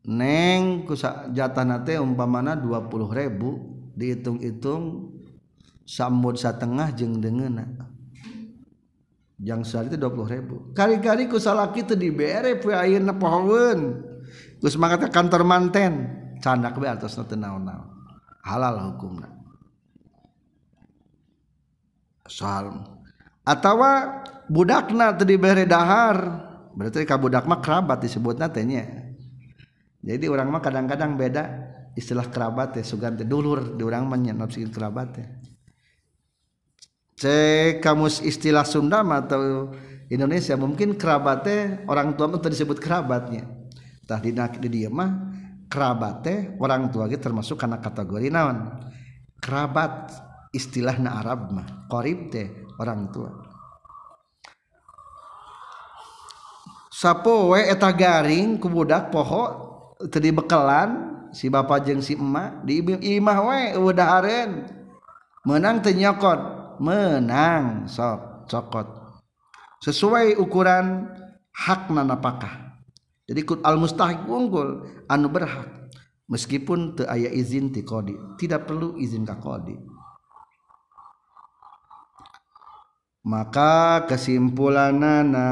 [0.01, 3.49] Neng kusa jatah nate umpamana 20 ribu
[3.93, 5.13] dihitung-hitung
[5.85, 7.69] sambut setengah jeng dengena.
[9.41, 10.55] Yang saat itu 20 ribu.
[10.77, 14.05] Kali-kali ku salaki itu dibere pu ayeuna pohon.
[14.61, 15.93] Kus mangkat kantor manten.
[16.41, 17.89] Candak be atas nanti naon-naon.
[18.45, 19.29] Halal hukumna.
[22.25, 23.00] Soal
[23.51, 23.83] atau
[24.47, 26.47] budakna tadi bere dahar.
[26.71, 29.11] Berarti kabudak mah kerabat disebut natenya
[30.01, 31.43] jadi orang mah kadang-kadang beda
[31.93, 35.27] istilah kerabat ya suganti dulur di orang mah nafsikin kerabat ya
[37.21, 39.69] cek kamus istilah Sunda atau
[40.09, 43.45] Indonesia mungkin kerabatnya orang tua itu disebut kerabatnya
[44.09, 45.37] tah di, di dia mah
[45.69, 48.89] kerabatnya orang tua gitu termasuk karena kategori naon?
[49.41, 50.11] Kerabat
[50.51, 53.29] istilah na Arab mah korib teh orang tua
[57.01, 59.43] sapo we eta garing ku budak poho
[60.13, 62.77] tadi bekelan si bapak jeng si emak di
[63.17, 64.69] imah we udah aren
[65.41, 68.87] menang tenyokot menang sok cokot.
[69.81, 71.09] Sesuai ukuran
[71.49, 72.77] hak nanapakah
[73.25, 75.89] jadi kut al mustahik unggul anu berhak.
[76.31, 79.75] Meskipun te aya izin ti kodi tidak perlu izin ka kodi.
[83.21, 85.49] maka kesimpulan nana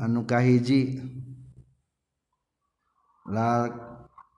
[0.00, 1.04] anukahiji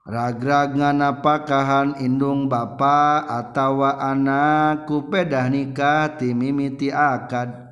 [0.03, 7.63] ragrag nganapakahan indung bapa atawa anak kupedah nikah timimiti akad.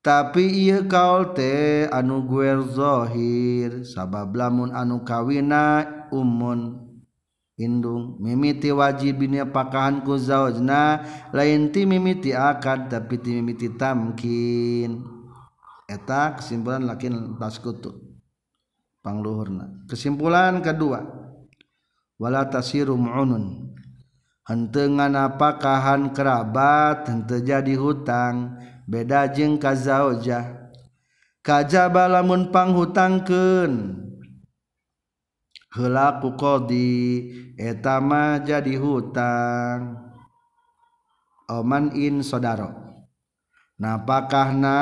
[0.00, 5.82] Tapi ia kaulte anu guer dzohir sabab lamun anu kawina
[6.14, 6.85] ummun
[7.56, 8.20] indung.
[8.20, 11.02] Mimiti wajib bini pakahan ku zaujna.
[11.32, 15.02] Lain ti mimiti akad tapi ti mimiti tamkin.
[15.88, 17.94] Eta kesimpulan lakin taskutu
[19.00, 19.88] pangluhurna.
[19.88, 21.02] Kesimpulan kedua
[22.20, 23.74] wala tasiru mu'unun.
[24.46, 28.62] Hentengan apakahan kerabat hente jadi hutang.
[28.86, 30.70] Beda jeung ka zaujah.
[31.42, 34.05] Kajaba lamun panghutangkeun.
[35.76, 36.92] helaku kodi
[37.60, 40.08] etama jadi hutang.
[41.46, 42.72] Oman in sodaro.
[43.76, 44.80] Napakah na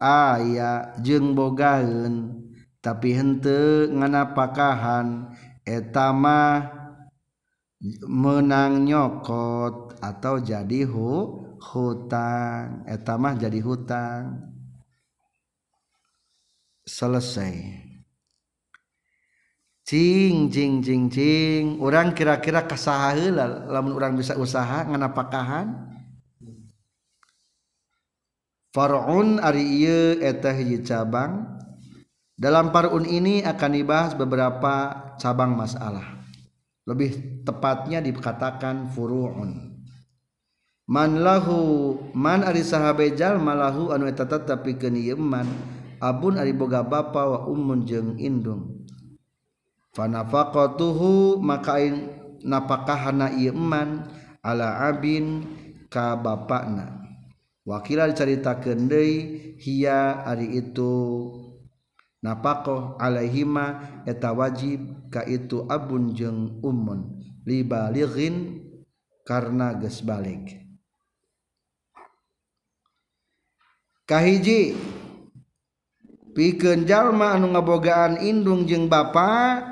[0.00, 2.40] aya jeng bogaun
[2.82, 5.30] tapi hente nganapakahan
[5.62, 6.66] etama
[8.08, 11.10] menang nyokot atau jadi hu
[11.60, 12.82] hutang.
[12.88, 14.50] Etama jadi hutang.
[16.82, 17.91] Selesai.
[19.82, 21.64] Cing, cing, cing, cing.
[21.82, 25.90] Orang kira-kira kasaha heula lamun orang bisa usaha ngana pakahan.
[28.72, 31.58] Far'un ari ieu eta hiji cabang.
[32.38, 34.74] Dalam parun ini akan dibahas beberapa
[35.18, 36.24] cabang masalah.
[36.88, 39.72] Lebih tepatnya dikatakan furu'un.
[40.90, 45.46] Man lahu man ari sahabe jalma lahu anu eta tetep pikeun ieu man
[46.02, 48.81] abun ari boga bapa wa ummun jeung indung
[49.92, 52.08] fanafaqatuhu maka aing
[52.42, 54.08] napakahana ieu iman
[54.42, 55.46] ala abin
[55.86, 56.98] ka bapakna.
[57.62, 59.14] Wakila dicaritakeun deui
[59.62, 61.30] hiya ari itu
[62.18, 64.82] napakoh alaihima eta wajib
[65.14, 67.22] ka itu abun jeung ummun.
[67.46, 68.66] Libalighin
[69.22, 70.58] karena geus balik.
[74.02, 74.74] Kahiji
[76.34, 79.71] pikeun jalma anu ngabogaan indung jeung bapak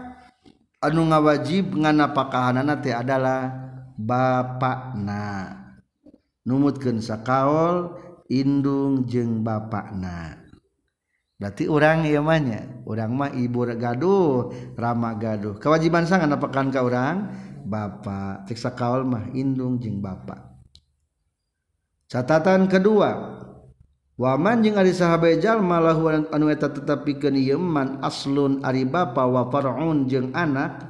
[0.80, 3.52] anu ngawajib ngana pakahanana teh adalah
[4.00, 5.56] bapakna.
[6.40, 8.00] Numutkeun sakaol
[8.32, 10.40] indung jeung bapakna.
[11.36, 15.56] Berarti orang ieu mah nya urang mah ibu gaduh rama gaduh.
[15.56, 17.32] Kewajiban sang napakan ka urang?
[17.60, 20.48] Bapak cek sakaol mah indung jeung bapak.
[22.08, 23.39] Catatan kedua
[24.20, 30.36] waman jeung ari sahabajal malahu anu eta tetapi kenieman aslun ari bapa wa far'un jeung
[30.36, 30.84] anak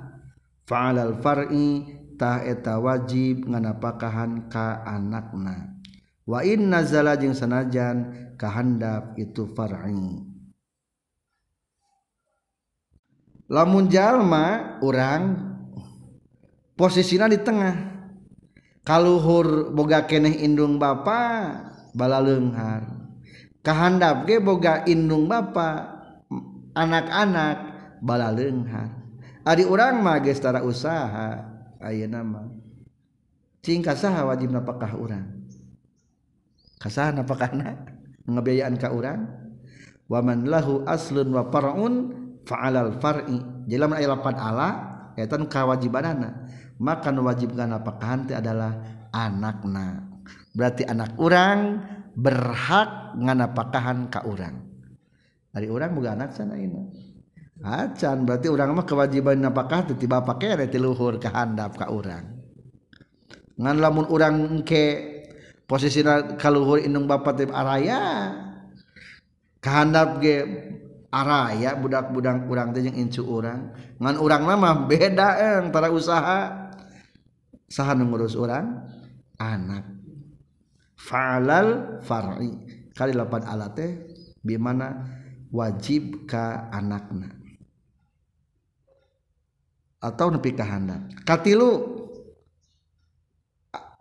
[0.67, 1.87] fa'alal far'i
[2.19, 5.79] tah eta wajib nganapakahan ka anakna.
[6.27, 10.27] Wa in nazala jeung sanajan kahandap itu far'i.
[13.51, 15.23] Lamun jalma urang
[16.75, 17.75] posisinya di tengah.
[18.83, 21.53] Kaluhur boga keneh indung bapa
[21.95, 23.00] bala leunghar
[23.61, 26.01] kahandap ge boga indung bapa
[26.77, 27.57] anak-anak
[28.01, 28.93] bala leunghar
[29.45, 31.45] ari urang mah geus tara usaha
[31.81, 32.61] ayeuna mah
[33.61, 35.27] cing kasaha wajib napakah urang?
[36.81, 37.77] Kasaha napakahna?
[38.25, 39.29] Ngabiayaan ka urang?
[40.09, 41.95] Wa man lahu aslun wa far'un
[42.49, 43.39] fa'alal far'i.
[43.69, 44.69] Jelema aya lapan ala
[45.15, 46.49] eta nu kawajibanana.
[46.81, 48.73] Maka nu wajib napakahan teh adalah
[49.13, 50.09] anakna.
[50.57, 51.85] Berarti anak urang
[52.21, 54.61] berhak nganapakahan ka urang.
[55.51, 57.09] Dari orang bukan anak sana ini.
[57.61, 62.41] Acan berarti orang mah kewajiban napakah tu tiba pakai ti luhur ke handap urang.
[63.61, 64.85] Ngan lamun orang ke
[65.69, 66.01] posisi
[66.41, 68.33] kaluhur indung bapak teh araya
[69.61, 70.37] kehandap ge
[71.13, 73.77] araya budak-budak urang teh jeung incu orang.
[74.01, 76.71] Ngan orang mah beda antara usaha.
[77.71, 78.89] Saha ngurus orang
[79.39, 80.00] anak.
[81.01, 82.53] fa'alal far'i.
[82.93, 83.91] Kali lapan teh
[84.45, 85.09] bimana
[85.49, 87.33] wajib ka anakna.
[90.01, 92.01] Atau nepi ka handap katilu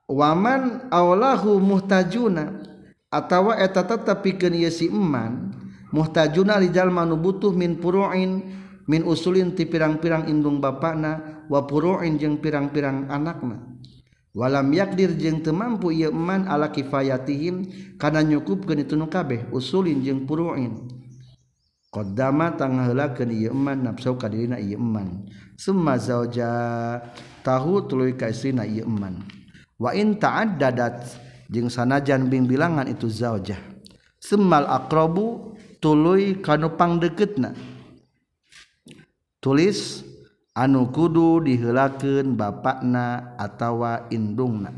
[0.08, 2.68] waman awlahu muhtajuna.
[3.10, 5.50] Atawa eta tetep pikeun ieu si eman
[5.89, 8.45] muhtajuna li jalma nu butuh min puruin
[8.86, 13.66] min usulin ti pirang-pirang indung bapakna wa puruin jeung pirang-pirang anakna.
[14.39, 17.67] walam yakdir jeung temampu ieu man ala kifayatihim
[17.99, 20.87] kana nyukupkeun itu nu kabeh usulin jeung puruin.
[21.91, 25.27] Qaddama tangaheulakeun ieu man nafsu ka dirina ieu man.
[25.59, 26.47] Summa zauja
[27.43, 29.27] tahu tuluy ka istrina ieu man.
[29.75, 33.57] Wa in ta'addadat jeung sanajan bimbilangan itu zaujah
[34.21, 37.57] summal aqrabu tuluy kanu pangdeukitna
[39.41, 40.05] tulis
[40.60, 44.76] anu kudu diheulakeun bapakna atawa indungna.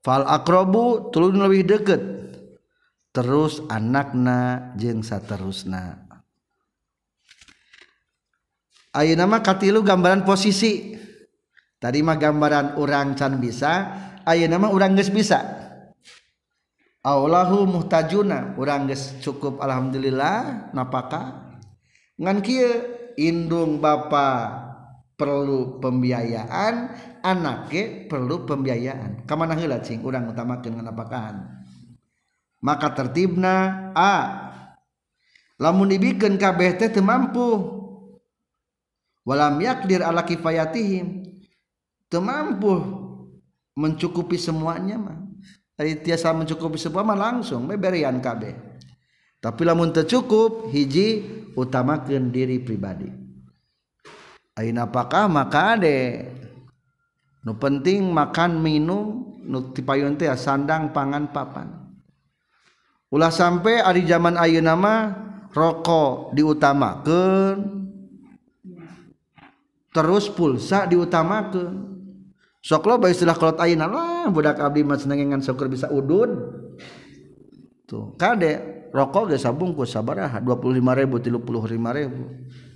[0.00, 2.02] Fal akrobu tulun lebih deket
[3.12, 6.08] terus anakna jeng saterusna.
[8.96, 10.96] Ayo nama katilu gambaran posisi.
[11.76, 13.90] Tadi mah gambaran orang can bisa
[14.24, 15.38] ayo nama orang geus bisa.
[17.02, 21.52] Allahu muhtajuna orang geus cukup alhamdulillah napaka.
[22.18, 24.60] Ngan kieu indung bapa
[25.16, 26.74] perlu pembiayaan
[27.22, 29.24] anaknya perlu pembiayaan.
[29.28, 30.02] Kamana heula cing?
[30.02, 31.62] Urang utamakeun nganapakaan
[32.62, 34.14] maka tertibna a
[35.58, 37.82] lamun dibikeun kabeh teh teu mampu.
[39.22, 41.26] Walam yakdir ala kifayatihim
[42.06, 42.78] teu mampu
[43.74, 45.18] mencukupi semuanya mah.
[45.78, 48.54] Ari tiasa mencukupi semua mah langsung beberian kabeh.
[49.42, 53.08] Tapi lamun teu cukup hiji utamakan diri pribadi.
[54.52, 56.28] Ain apakah maka de
[57.42, 61.72] nu penting makan minum nu tipayun teh sandang pangan papan.
[63.12, 65.00] Ulah sampai hari zaman ayeuna mah
[65.52, 67.84] rokok diutamakan
[69.92, 71.92] terus pulsa diutamakan
[72.64, 76.32] sok lo bae istilah kolot ayeuna lah budak abdi mah senengan syukur bisa udud
[77.84, 82.22] tuh kade rokok gak sabungkus sabaraha 25 ribu 35 ribu.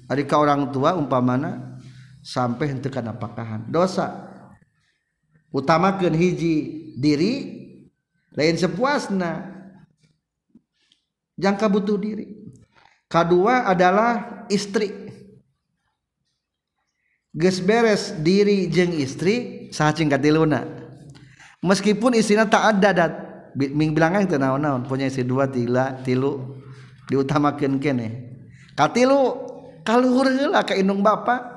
[0.09, 1.77] Hari ka orang tua umpamana
[2.25, 4.33] sampai hentikan apakahan dosa.
[5.53, 7.33] Utamakan hiji diri
[8.33, 9.55] lain sepuasna.
[11.37, 12.33] Jangka butuh diri.
[13.07, 14.89] Kedua adalah istri.
[17.37, 20.65] Geus beres diri jeng istri sahacing katiluna?
[21.61, 23.13] Meskipun istrinya tak ada dat
[23.57, 26.61] Ming bilang itu naon-naon punya istri dua tila tilu.
[27.09, 28.09] Diutamakan kene.
[28.77, 29.21] Katilu
[29.81, 31.57] kaluhur heula ka indung bapa.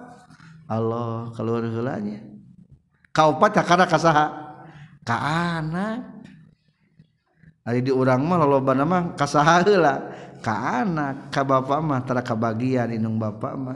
[0.70, 2.30] Allah kaluhur heulanya
[3.20, 4.26] kaupat karena kasaha
[5.04, 5.16] ka
[5.60, 6.24] anak.
[7.68, 9.95] Ari di urang mah lolobana mah kasaha heula?
[10.39, 13.76] Ka anak ka bapa mah tara kabagian indung bapa mah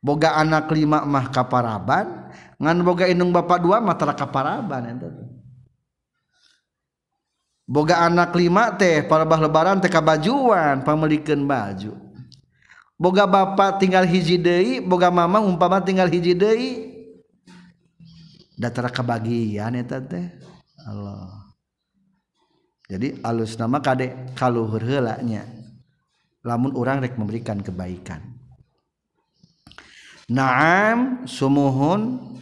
[0.00, 2.30] boga anak lima mah kaparaban
[2.62, 5.10] ngan boga indung bapak dua mah tara kaparaban ente
[7.66, 11.92] boga anak lima teh parabah lebaran teh kabajuan pamelikeun baju.
[12.96, 16.94] Boga bapak tinggal hiji deui boga mama umpama tinggal hiji deui.
[18.56, 20.32] Da tara kabagian eta teh.
[20.86, 21.44] Allah.
[22.86, 25.42] Jadi alus nama kade kaluhur heula nya
[26.46, 28.22] lamun orang rek memberikan kebaikan.
[30.30, 32.32] Naam sumuhun.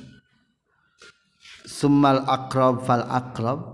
[1.65, 3.74] Semal akrab fal akrab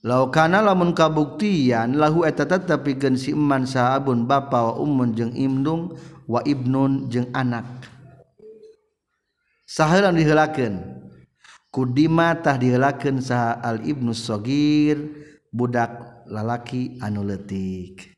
[0.00, 5.96] laukana lamun kabuktian lahu eta tetapi gen si eman sahabun bapa wa ummun jeung imnung
[6.24, 7.66] wa ibnun jeung anak.
[9.68, 10.82] Sahelan diheulakeun
[11.70, 14.98] kudima tah diheulakeun saha al ibnu sogir
[15.52, 18.10] budak lalaki anu leutik.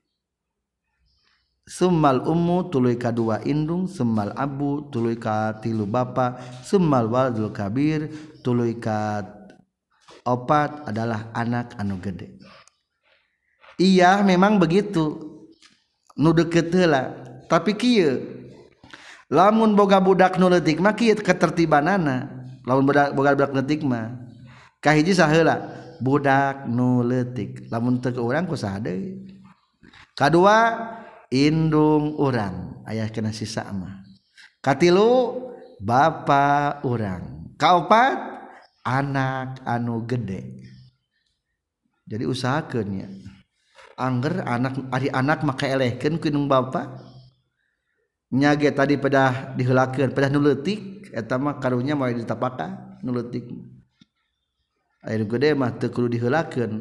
[1.62, 8.10] Semal ummu tuluy kadua indung semal abu tuluy ka tilu bapa semal waladul kabir
[8.42, 9.22] tuluy ka
[10.26, 12.38] opat adalah anak anu gede.
[13.78, 15.30] Iya memang begitu.
[16.12, 17.16] Nu deket heula
[17.48, 18.20] tapi kieu
[19.32, 22.28] lamun boga budak nu leutik mah kieu ketertibanana.
[22.68, 24.12] Lamun boga budak leutik mah
[24.84, 25.58] kahiji saheula
[25.98, 27.66] budak nu leutik.
[27.72, 29.24] Lamun teu urang ku saha deui.
[30.12, 30.76] Kadua
[31.32, 32.84] indung urang.
[32.84, 34.04] Ayah kena sisa mah.
[34.60, 35.40] Katilu
[35.80, 37.50] bapa urang.
[37.56, 38.31] Kaopat
[38.86, 40.62] anak anu gede.
[42.06, 43.08] Jadi usahakannya
[43.96, 46.90] Angger anak hari anak maka eleken kunung Bapak
[48.32, 53.44] nyage tadi pedah dihelakan pedah nuletik etama karunya mau ditapaka nuletik
[55.04, 56.80] air gede mah teu kudu dihelakeun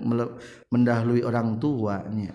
[0.71, 2.31] mendahului orang tuanya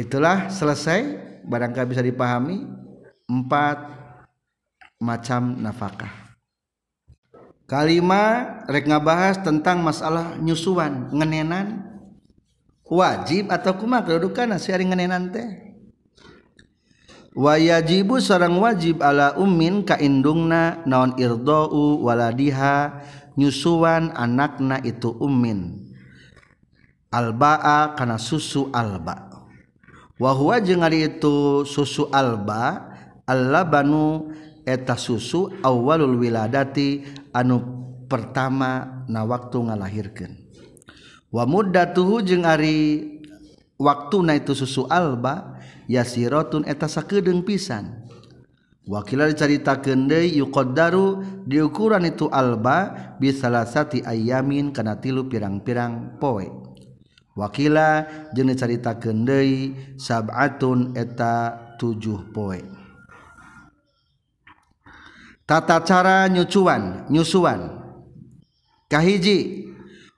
[0.00, 1.04] itulah selesai
[1.44, 2.64] barangkali bisa dipahami
[3.28, 3.78] empat
[4.96, 6.27] macam nafkah
[7.68, 11.84] kalima rek ngabahas tentang masalah nyusuan ngenenan.
[12.88, 15.48] Wajib atau kumaha kedudukan siari ngenenan teh?
[17.36, 23.04] Wayajibu sarang wajib ala ummin ka indungna naon irdau waladiha
[23.36, 25.92] nyusuan anakna itu ummin.
[27.12, 29.28] Albaa kana susu alba.
[30.16, 32.96] Wa huwa jeung ari itu susu alba
[33.28, 34.32] allabanu
[34.68, 37.64] eta susu awalul wiladati anu
[38.04, 40.36] pertama na waktu ngalahirkan
[41.32, 43.08] wa muddatuhu jeung ari
[43.80, 45.56] waktu na itu susu alba
[45.88, 48.08] yasirotun eta sakedeung pisan
[48.88, 56.48] Wakila dicaritakeun deui yuqaddaru diukuran itu alba bi salasati ayamin kana tilu pirang-pirang poe.
[57.36, 62.77] Wakila jeung dicaritakeun deui sab'atun eta tujuh poe.
[65.48, 67.80] tata cara nyucuan nyusuan.
[68.92, 69.64] Kahiji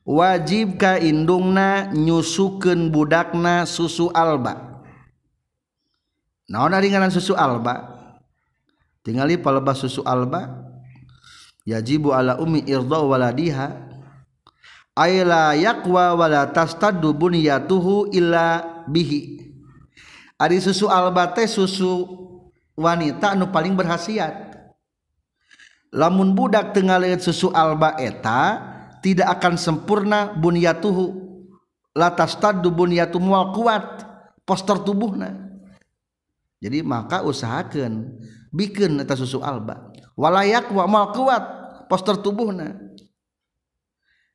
[0.02, 4.82] wajib ka indungna nyusuken budakna susu alba.
[6.50, 7.94] Naon ringanan susu alba?
[9.06, 10.66] Tingali palebah susu alba?
[11.62, 13.86] Yajibu ala ummi irda waladiha.
[14.98, 19.46] Aila yakwa wala tastaddu bunyatuhu illa bihi.
[20.42, 22.18] Ari susu alba teh susu
[22.74, 24.49] wanita anu paling berhasiat.
[25.90, 28.62] lamun budak tengah lihat susu alba eta
[29.02, 31.28] tidak akan sempurna bunyatuhu.
[31.90, 34.06] Latas tadu bunyatu mual kuat
[34.46, 35.50] poster tubuhna.
[36.62, 38.14] Jadi maka usahakan
[38.54, 39.90] bikin eta susu alba.
[40.14, 41.44] Walayak wa mual kuat
[41.90, 42.90] poster tubuhna.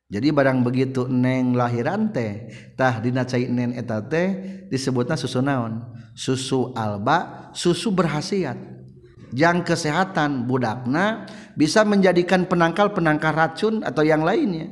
[0.05, 4.27] Jadi barang begitu neng lahiran teh tah dina cai nen eta teh
[4.69, 5.81] disebutna susu naon?
[6.13, 8.74] Susu alba susu berhasiat.
[9.35, 11.27] Yang kesehatan budakna
[11.59, 14.71] bisa menjadikan penangkal penangkal racun atau yang lainnya.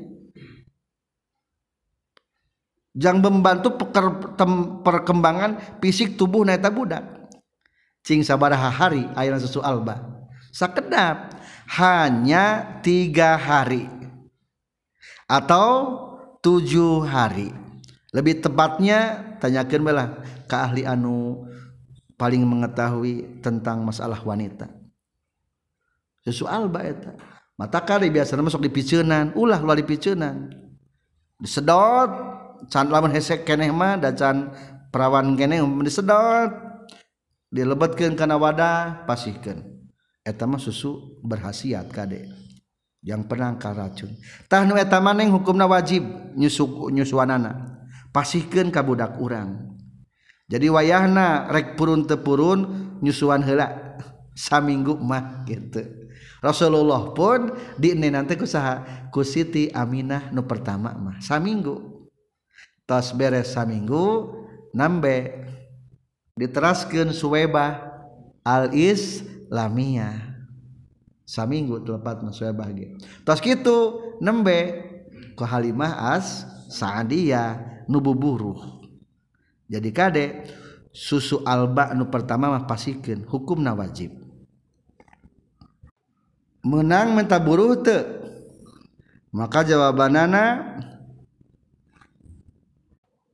[2.95, 3.75] Jangan membantu
[4.85, 7.03] perkembangan fisik tubuh neta budak.
[8.07, 9.99] Cing sabaraha hari air susu alba.
[10.53, 11.33] Sakedap
[11.75, 13.89] hanya tiga hari
[15.27, 15.97] atau
[16.39, 17.49] tujuh hari.
[18.13, 20.09] Lebih tepatnya tanyakan belah
[20.45, 21.49] ke ahli anu
[22.15, 24.69] paling mengetahui tentang masalah wanita.
[26.23, 27.15] Sesual baeta
[27.53, 30.49] mata kali biasa masuk di picunan ulah ulah di picunan
[31.37, 32.09] disedot
[32.71, 34.37] can lamun hesek keneh mah dan can
[34.93, 36.73] perawan keneh disedot.
[37.53, 39.61] Dilebetkeun kana wadah pasihkeun.
[40.25, 42.25] Eta mah susu berhasiat kade.
[43.05, 44.09] Yang penangkal racun.
[44.49, 46.01] Tah nu eta maneh hukumna wajib
[46.33, 47.77] nyusu nyusuanana.
[48.09, 49.77] Pasihkeun ka budak urang.
[50.47, 52.59] jadi wayahna rek purun tepurun
[52.99, 53.97] nyusuan hela
[54.47, 56.03] saminggu mah gitu.
[56.43, 62.07] Rasulullah pun di ini nanti kusaha ku Siti Aminah nu pertama mah saminggu.
[62.83, 64.35] Tos beres saminggu
[64.75, 65.47] nambe
[66.35, 67.93] diteraskan suweba
[68.43, 70.33] al islamiyah
[71.23, 73.77] saminggu telepat mah suweba gitu tos gitu
[74.19, 74.83] nembe
[75.39, 78.72] ku Halimah as Sa'adiyah nubu buruh
[79.67, 80.31] jadi kadek
[80.93, 84.13] susu alba nu pertama mah pasikeun hukumna wajib.
[86.63, 88.23] Menang menta buruh teu.
[89.33, 90.77] Maka jawabanana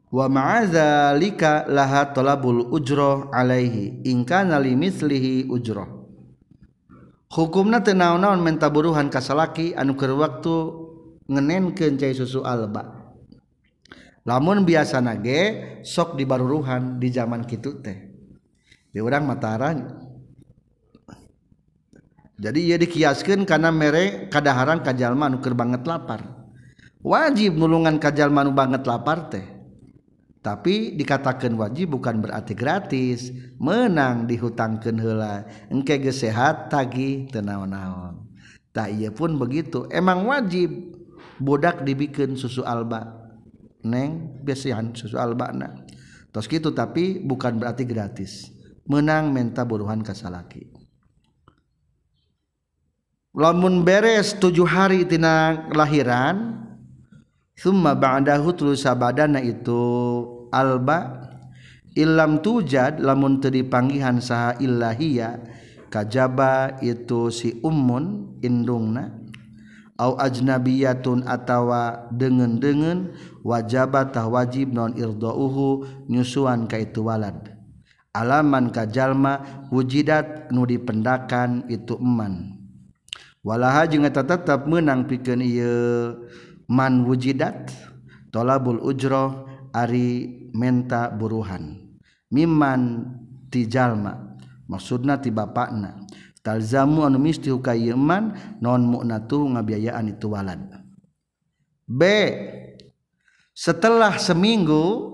[0.09, 5.85] wa ma'adzalika laha talabul ujroh alaihi in kana limithlihi ujroh
[7.29, 10.55] hukumna teu naon-naon menta buruhan kasalaki anu keur waktu
[11.29, 12.98] ngenenkeun cai susu alba.
[14.29, 15.41] lamun biasa nage
[15.81, 17.97] sok dibaruruhan di zaman kitu teh.
[18.93, 19.77] Di orang Mataran
[22.37, 26.21] jadi ia dikiaskan karena mere kadaharan kajal manu ker banget lapar.
[27.01, 29.45] Wajib nulungan kajal manu banget lapar teh.
[30.39, 33.33] Tapi dikatakan wajib bukan berarti gratis.
[33.57, 38.29] Menang dihutangkan hela engke gesehat tagi tenaon-naon
[38.79, 39.83] tak iya pun begitu.
[39.91, 40.95] Emang wajib.
[41.39, 43.18] Bodak dibikin susu alba.
[43.85, 45.85] Neng biasian susu alba na
[46.33, 48.51] tos gitu tapi bukan berarti gratis.
[48.89, 50.79] Menang menta buruhan kasalaki
[53.39, 56.65] lamun beres tujuh hari tina lahiran
[57.53, 59.79] summa ba'dahu tulus sabadana itu
[60.49, 61.29] alba
[61.93, 65.37] illam tujad lamun teu dipanggihan saha illahia
[65.93, 69.13] kajaba itu si ummun indungna
[69.99, 73.11] au ajnabiyatun atawa dengen-dengen
[73.43, 77.35] wajabatah wajib non irdauhu nyusuan ka itu walad.
[78.15, 82.57] Alaman kajalma wujidat nu dipendakan itu eman.
[83.43, 86.27] Walaha jeung eta tetep meunang pikeun ieu
[86.65, 87.71] man wujidat
[88.33, 89.45] talabul ujroh
[89.75, 91.75] ari menta buruhan.
[92.33, 93.13] Miman
[93.51, 94.35] ti jalma
[94.65, 96.08] maksudna ti bapakna.
[96.45, 100.61] talzamu anu misti kayeman non mu'natu ngabiayaan itu walad
[101.89, 102.01] B
[103.55, 105.09] setelah seminggu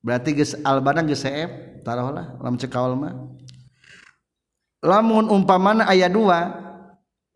[0.00, 3.14] berarti geus albana geus seep taruhlah lam cekaol mah.
[4.84, 6.60] Lamun umpamana aya dua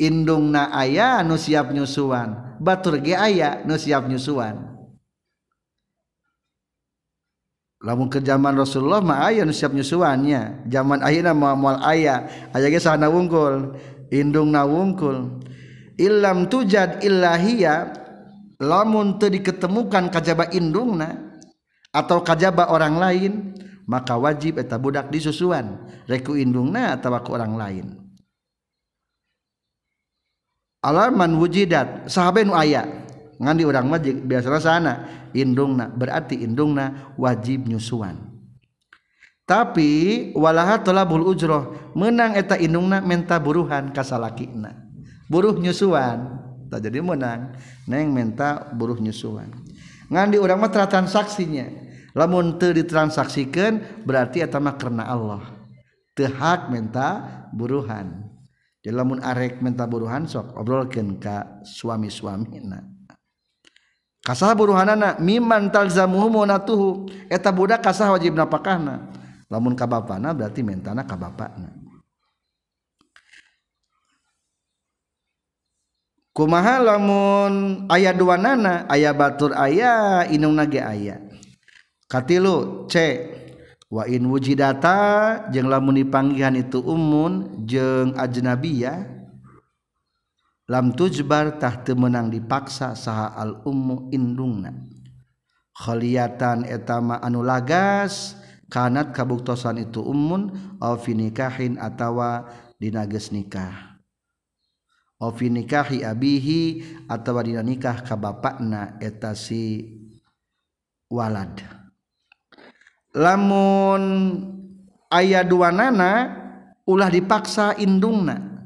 [0.00, 4.67] indungna aya nu siap nyusuan batur ge aya nu siap nyusuan.
[7.78, 10.66] lamun ke zaman Rasulullah mah aya nu siap nyusuannya.
[10.66, 12.26] Zaman ayeuna mah moal aya.
[12.50, 13.78] Aya ge sahana wungkul
[14.10, 15.42] indungna wungkul.
[15.98, 17.90] Illam tujad illahiya
[18.62, 21.34] lamun teu diketemukan kajaba indungna
[21.90, 23.32] atau kajaba orang lain
[23.88, 25.78] maka wajib eta budak disusuan.
[26.10, 27.86] Reku indungna atawa ku orang lain.
[30.78, 33.07] Alaman wujidat sahabe nu aya.
[33.38, 34.94] ngandi orang majik biasa sana.
[35.32, 38.28] Indungna berarti indungna wajib nyusuan.
[39.48, 39.90] Tapi
[40.36, 44.76] walaha tolabul ujroh menang eta indungna menta buruhan kasalakina.
[45.30, 46.36] Buruh nyusuan
[46.68, 47.56] tak jadi menang
[47.88, 49.48] neng menta buruh nyusuan.
[50.12, 51.88] Ngandi orang mah transaksinya.
[52.16, 55.44] Lamun teu ditransaksikan berarti eta mah karena Allah.
[56.16, 57.24] Teu hak menta
[57.54, 58.26] buruhan.
[58.82, 62.97] Jadi lamun arek menta buruhan sok obrolkeun ka suami-suamina.
[64.28, 69.08] kasah buruhanana miman talzamuhu munatuhu eta budak kasah wajib napakahna.
[69.48, 71.72] Lamun ka bapana berarti mentana ka bapana
[76.38, 81.18] kumaha lamun aya dua nana aya batur aya inung nage aya.
[82.06, 82.94] Katilu c.
[83.88, 89.17] Wa in wujidata jeung lamun dipanggihan itu umun jeung ajnabiyah
[90.68, 94.76] lam tujbar tah teu menang dipaksa saha al-ummu indungna.
[95.72, 98.36] Kholiatan etama anu lagas
[98.68, 100.52] kanat kabuktosan itu ummun
[101.00, 103.96] fi nikahin atawa dina geus nikah.
[105.18, 109.88] Fi nikahi abihi atawa dina nikah ka bapakna eta si
[111.08, 111.64] walad.
[113.16, 114.02] Lamun
[115.08, 116.36] aya duanana
[116.84, 118.57] ulah dipaksa indungna.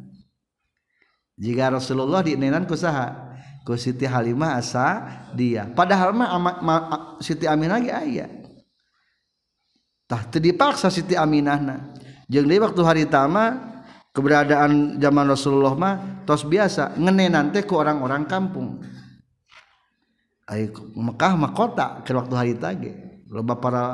[1.43, 3.35] Jika Rasulullah dinenan kusaha
[3.67, 5.03] ku Siti Halimah asa
[5.35, 5.67] dia.
[5.67, 6.77] Padahal mah ama, ma,
[7.19, 8.31] Siti Aminah ge aya.
[10.07, 11.99] Tah teu dipaksa Siti Aminahna
[12.31, 13.59] jeung deui waktu hari tama
[14.15, 18.79] keberadaan zaman Rasulullah mah tos biasa ngenenan teh ku orang-orang kampung.
[20.47, 22.93] Ai Mekah mah kota ke waktu hari tage
[23.31, 23.85] loba para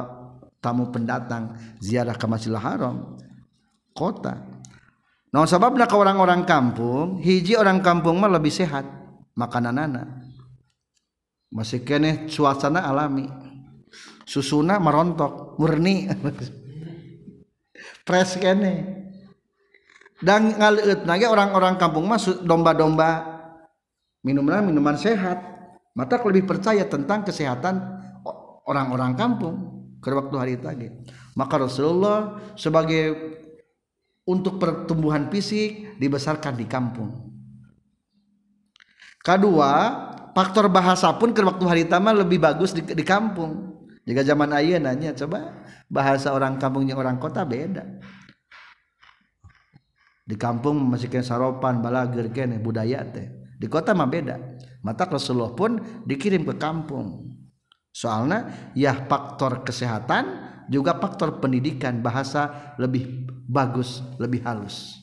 [0.59, 3.17] tamu pendatang ziarah ke Masjidil Haram
[3.95, 4.48] kota
[5.29, 8.99] nah sebabnya ke orang-orang kampung hiji orang kampung mah lebih sehat
[9.39, 10.09] makanan anak.
[11.55, 13.31] Masih kene suasana alami.
[14.27, 16.11] Susuna merontok murni.
[18.07, 18.99] Fresh kene.
[20.19, 23.39] Dan ngaleut nage orang-orang kampung mah domba-domba.
[24.27, 25.41] Minuman minuman sehat.
[25.95, 27.79] Mata lebih percaya tentang kesehatan
[28.67, 29.57] orang-orang kampung.
[29.99, 30.87] Ke waktu hari tadi.
[31.35, 33.19] Maka Rasulullah sebagai
[34.29, 37.11] untuk pertumbuhan fisik dibesarkan di kampung.
[39.25, 39.73] Kedua
[40.37, 43.81] faktor bahasa pun ke waktu hari tama lebih bagus di, di kampung.
[44.05, 47.85] Jika zaman ayah nanya coba bahasa orang kampungnya orang kota beda.
[50.29, 52.29] Di kampung masih kena saropan balager
[52.61, 53.33] budaya teh.
[53.57, 54.37] Di kota mah beda.
[54.85, 57.33] Mata Rasulullah pun dikirim ke kampung.
[57.93, 65.01] Soalnya ya faktor kesehatan juga faktor pendidikan bahasa lebih bagus lebih halus.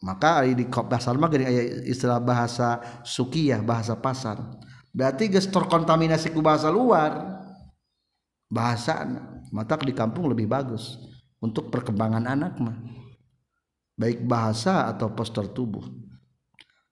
[0.00, 1.44] Maka di pasar mah gini
[1.88, 4.40] istilah bahasa sukiyah bahasa pasar.
[4.96, 7.36] Berarti geus terkontaminasi ku bahasa luar
[8.48, 9.04] bahasa
[9.52, 10.96] mata di kampung lebih bagus.
[11.36, 12.76] Untuk perkembangan anak mah.
[13.96, 15.84] Baik bahasa atau postur tubuh.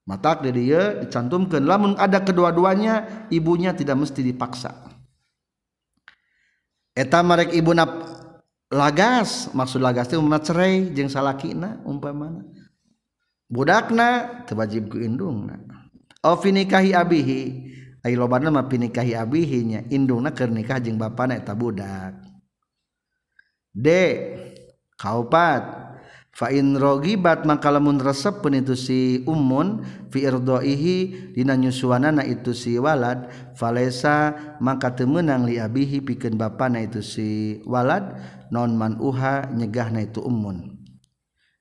[0.05, 4.93] Mata di dia dicantumkan lamun ada kedua-duanya ibunya tidak mesti dipaksa
[6.95, 7.84] eta marek ibu na
[8.70, 12.42] lagas maksud lagas itu umat cerai jeng salakina umpamana.
[13.51, 15.61] Budakna tewajib ku indungna.
[16.24, 16.51] Au fi
[16.95, 17.42] abihi.
[18.05, 22.20] Ai lobana mah pinikahi abihi nya indungna keur nikah jeung bapana eta budak.
[23.72, 23.86] D
[24.97, 25.84] kaupat.
[26.35, 33.30] fainrogibat maka lamun resep pun itu si umun fiirdoihi dina nyusuanana itu si walad.
[33.55, 38.18] Falesa maka temenang li abihi pikeun bapana itu si walad.
[38.51, 40.74] Non man uha nyegahna itu umun.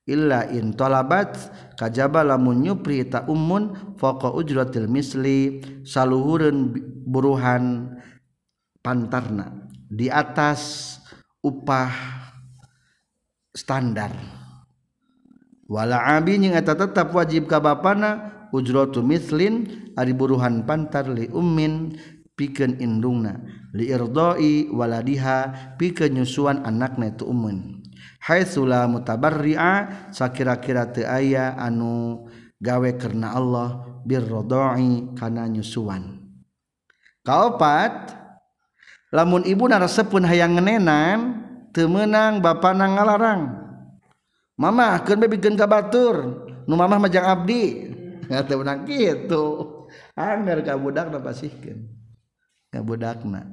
[0.04, 1.40] Illa in talabat
[1.80, 6.76] kajaba lamun nyupri ta umun faqa ujratil misli saluhureun
[7.08, 7.96] buruhan
[8.84, 11.00] pantarna di atas
[11.40, 11.88] upah
[13.56, 14.43] standar.
[15.74, 19.66] wala abi yang eta tetap wajib ka bapana ujratu mislin
[19.98, 21.98] ari buruhan pantar li ummin
[22.38, 23.42] pikeun indungna
[23.74, 27.82] li irdai waladiha pikeun nyusuan anakna itu ummin.
[28.24, 32.24] Haitsu la mutabarri'a sakira-kira teu aya anu
[32.62, 36.24] gawe karena Allah birradai kana nyusuan.
[37.26, 38.16] Kaopat
[39.12, 41.20] lamun ibu naresepun hayang ngenenan
[41.76, 43.63] teu meunang bapana ngalarang.
[44.54, 47.90] Mama keur bikin ka batur nu mamah majang abdi.
[48.48, 49.46] Teu menang kitu.
[50.14, 51.90] Anggar ka budakna pasihkeun
[52.70, 53.50] ka budakna.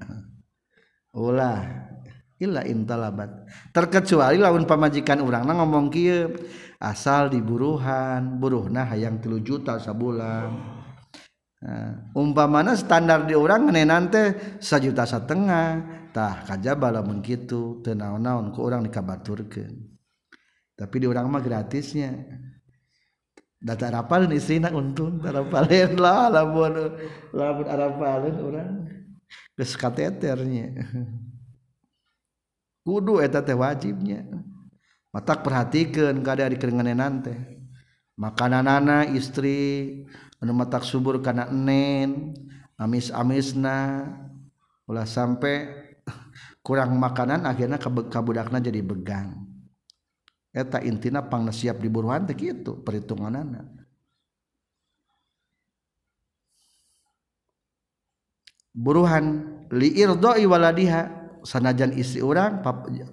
[1.16, 1.88] Ulah.
[2.40, 3.28] Illa intalabat
[3.68, 6.32] terkecuali lawan pamajikan urang na ngomong kieu
[6.80, 10.48] asal diburuhan buruhna hayang 3 juta sabulan.
[11.60, 15.84] Nah, umpamana standar di orang ngenenan teh sajuta setengah
[16.16, 17.84] tah kajaba lamun kitu.
[17.84, 19.89] Teu naon-naon ku urang dikabaturkeun.
[20.80, 22.16] tapi di orang mah gratisnya.
[23.60, 26.96] Data rapalin istrina untung rapalin lah lamun
[27.36, 28.72] lamun rapalin orang.
[29.52, 30.72] Geus kateternya
[32.88, 34.24] kudu eta teh wajibnya.
[35.12, 37.20] Matak perhatikan kada di keringanan
[38.16, 40.08] makanan anak istri
[40.40, 42.32] anu matak subur kana enen
[42.80, 44.08] amis-amisna.
[44.88, 45.68] Ulah sampai
[46.64, 47.76] kurang makanan akhirnya
[48.08, 49.49] kabudakna jadi begang.
[50.50, 53.62] eta intina pangna siap diburuhan teh kitu perhitunganna
[58.74, 62.62] buruhan liirdoi waladiha sanajan istri orang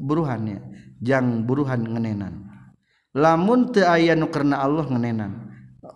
[0.02, 0.60] buruhannya
[1.02, 2.50] jang buruhan ngenenan.
[3.18, 5.50] Lamun teu aya nu karena Allah ngenenan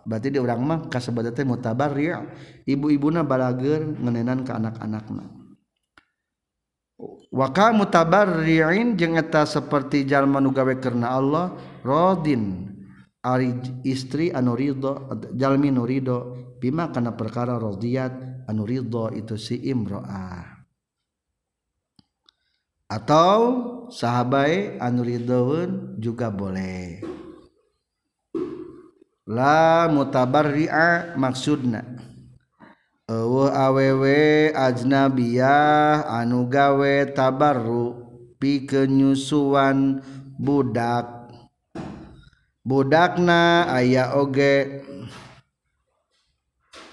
[0.05, 2.09] berarti di orang mah kasebada teh mutabarri.
[2.65, 5.40] Ibu-ibuna balager ngenenan ke anak-anakna.
[7.31, 12.67] waka mutabarri'in jeung eta seperti jalma nu gawe karena Allah rodin
[13.23, 13.55] ari
[13.87, 20.59] istri anu ridho jalmi nu ridho bima kana perkara radiyat anu ridho itu si imro'ah.
[22.91, 23.39] Atau
[23.87, 26.99] sahabai anu ridhoun juga boleh.
[29.31, 32.10] La mutabarri'a maksudna.
[33.51, 37.95] awewe ajnabiah anu gawe tabarru
[38.39, 39.99] pikenyusuan
[40.39, 41.29] budak.
[42.63, 44.85] Budakna aya oge.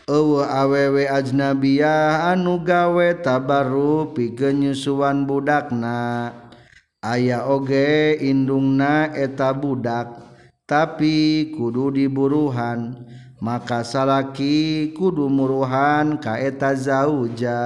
[0.09, 6.33] Ewa awewe ajnabiah anu gawe tabarru pikenyusuan budakna.
[6.99, 10.19] Aya oge indungna eta budak
[10.67, 13.07] tapi kudu diburuhan.
[13.39, 17.63] Maka salaki kudu muruhan ka eta zauja.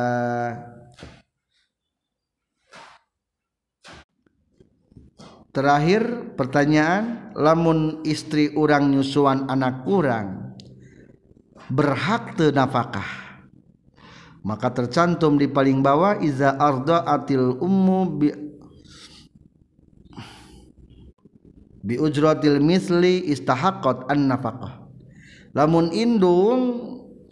[5.52, 10.56] Terakhir pertanyaan lamun istri orang nyusuan anak kurang
[11.68, 13.22] berhak nafakah
[14.42, 18.28] maka tercantum di paling bawah iza arda atil ummu bi
[21.82, 24.81] bi ujratil misli istahaqqat an nafaqah
[25.52, 26.60] lamun indung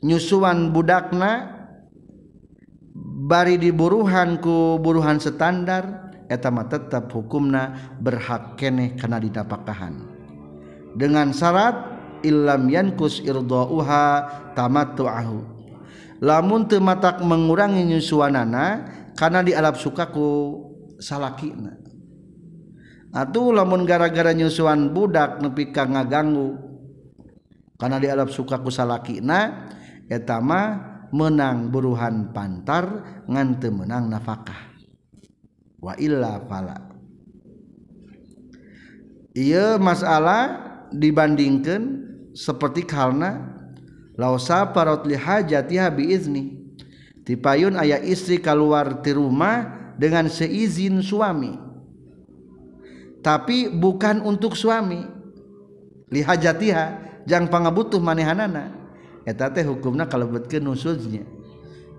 [0.00, 1.60] nyusuan budakna
[3.28, 10.06] bari diburuhan ku buruhan standar etama tetap hukumna berhak kene kana didapakahan.
[10.94, 11.74] Dengan syarat
[12.22, 15.58] illam yankus irdauha tamattu'ahu.
[16.20, 20.60] Lamun teu matak mengurangi nyusuanana kana dialap sukaku
[21.00, 21.80] salakina.
[23.10, 26.69] Atuh lamun gara-gara nyusuan budak nepi ka ngaganggu
[27.80, 29.72] karena di alam sukaku salaki na
[30.12, 30.84] etama
[31.16, 34.76] menang buruhan pantar ngante menang nafkah.
[35.80, 36.76] Wa illa fala.
[39.32, 40.60] Iya masalah
[40.92, 42.04] dibandingkan
[42.36, 43.48] seperti karena
[44.20, 46.60] lausa parot li hajatiha biizni.
[47.24, 51.56] Tipayun ayah istri keluar di rumah dengan seizin suami.
[53.24, 55.04] Tapi bukan untuk suami.
[56.10, 56.20] Li
[57.30, 58.74] jangan panga butuh manehanana.
[59.22, 61.22] Eta teh hukumna kalebetkeun nusuznya.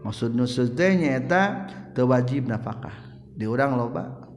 [0.04, 2.92] Maksud nusuz teh nyaeta teu wajib nafkah.
[3.40, 4.28] Diurang loba.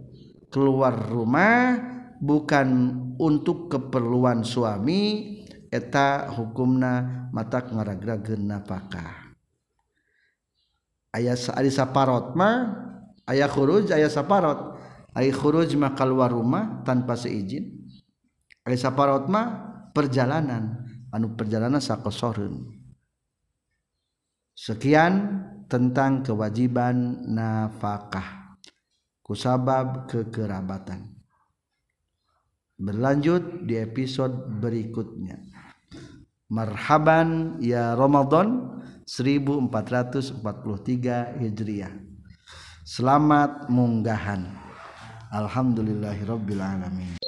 [0.54, 1.74] Keluar rumah
[2.22, 5.34] bukan untuk keperluan suami
[5.66, 9.34] eta hukumna mata ngaragrageun nafkah.
[11.10, 12.70] Aya ari saparot mah
[13.26, 14.78] aya khuruj aya saparot.
[15.14, 17.82] Ai khuruj mah keluar rumah tanpa seizin.
[18.62, 20.82] Ari saparot mah perjalanan.
[21.14, 22.84] Anu perjalanan sakosoreun
[24.54, 28.46] sekian tentang kewajiban nafkah.
[29.24, 31.16] Kusabab kekerabatan.
[32.76, 35.40] Berlanjut di episode berikutnya.
[36.52, 41.94] Marhaban ya Ramadan 1443 Hijriah.
[42.84, 44.44] Selamat munggahan.
[45.32, 47.23] Alhamdulillahirabbil alamin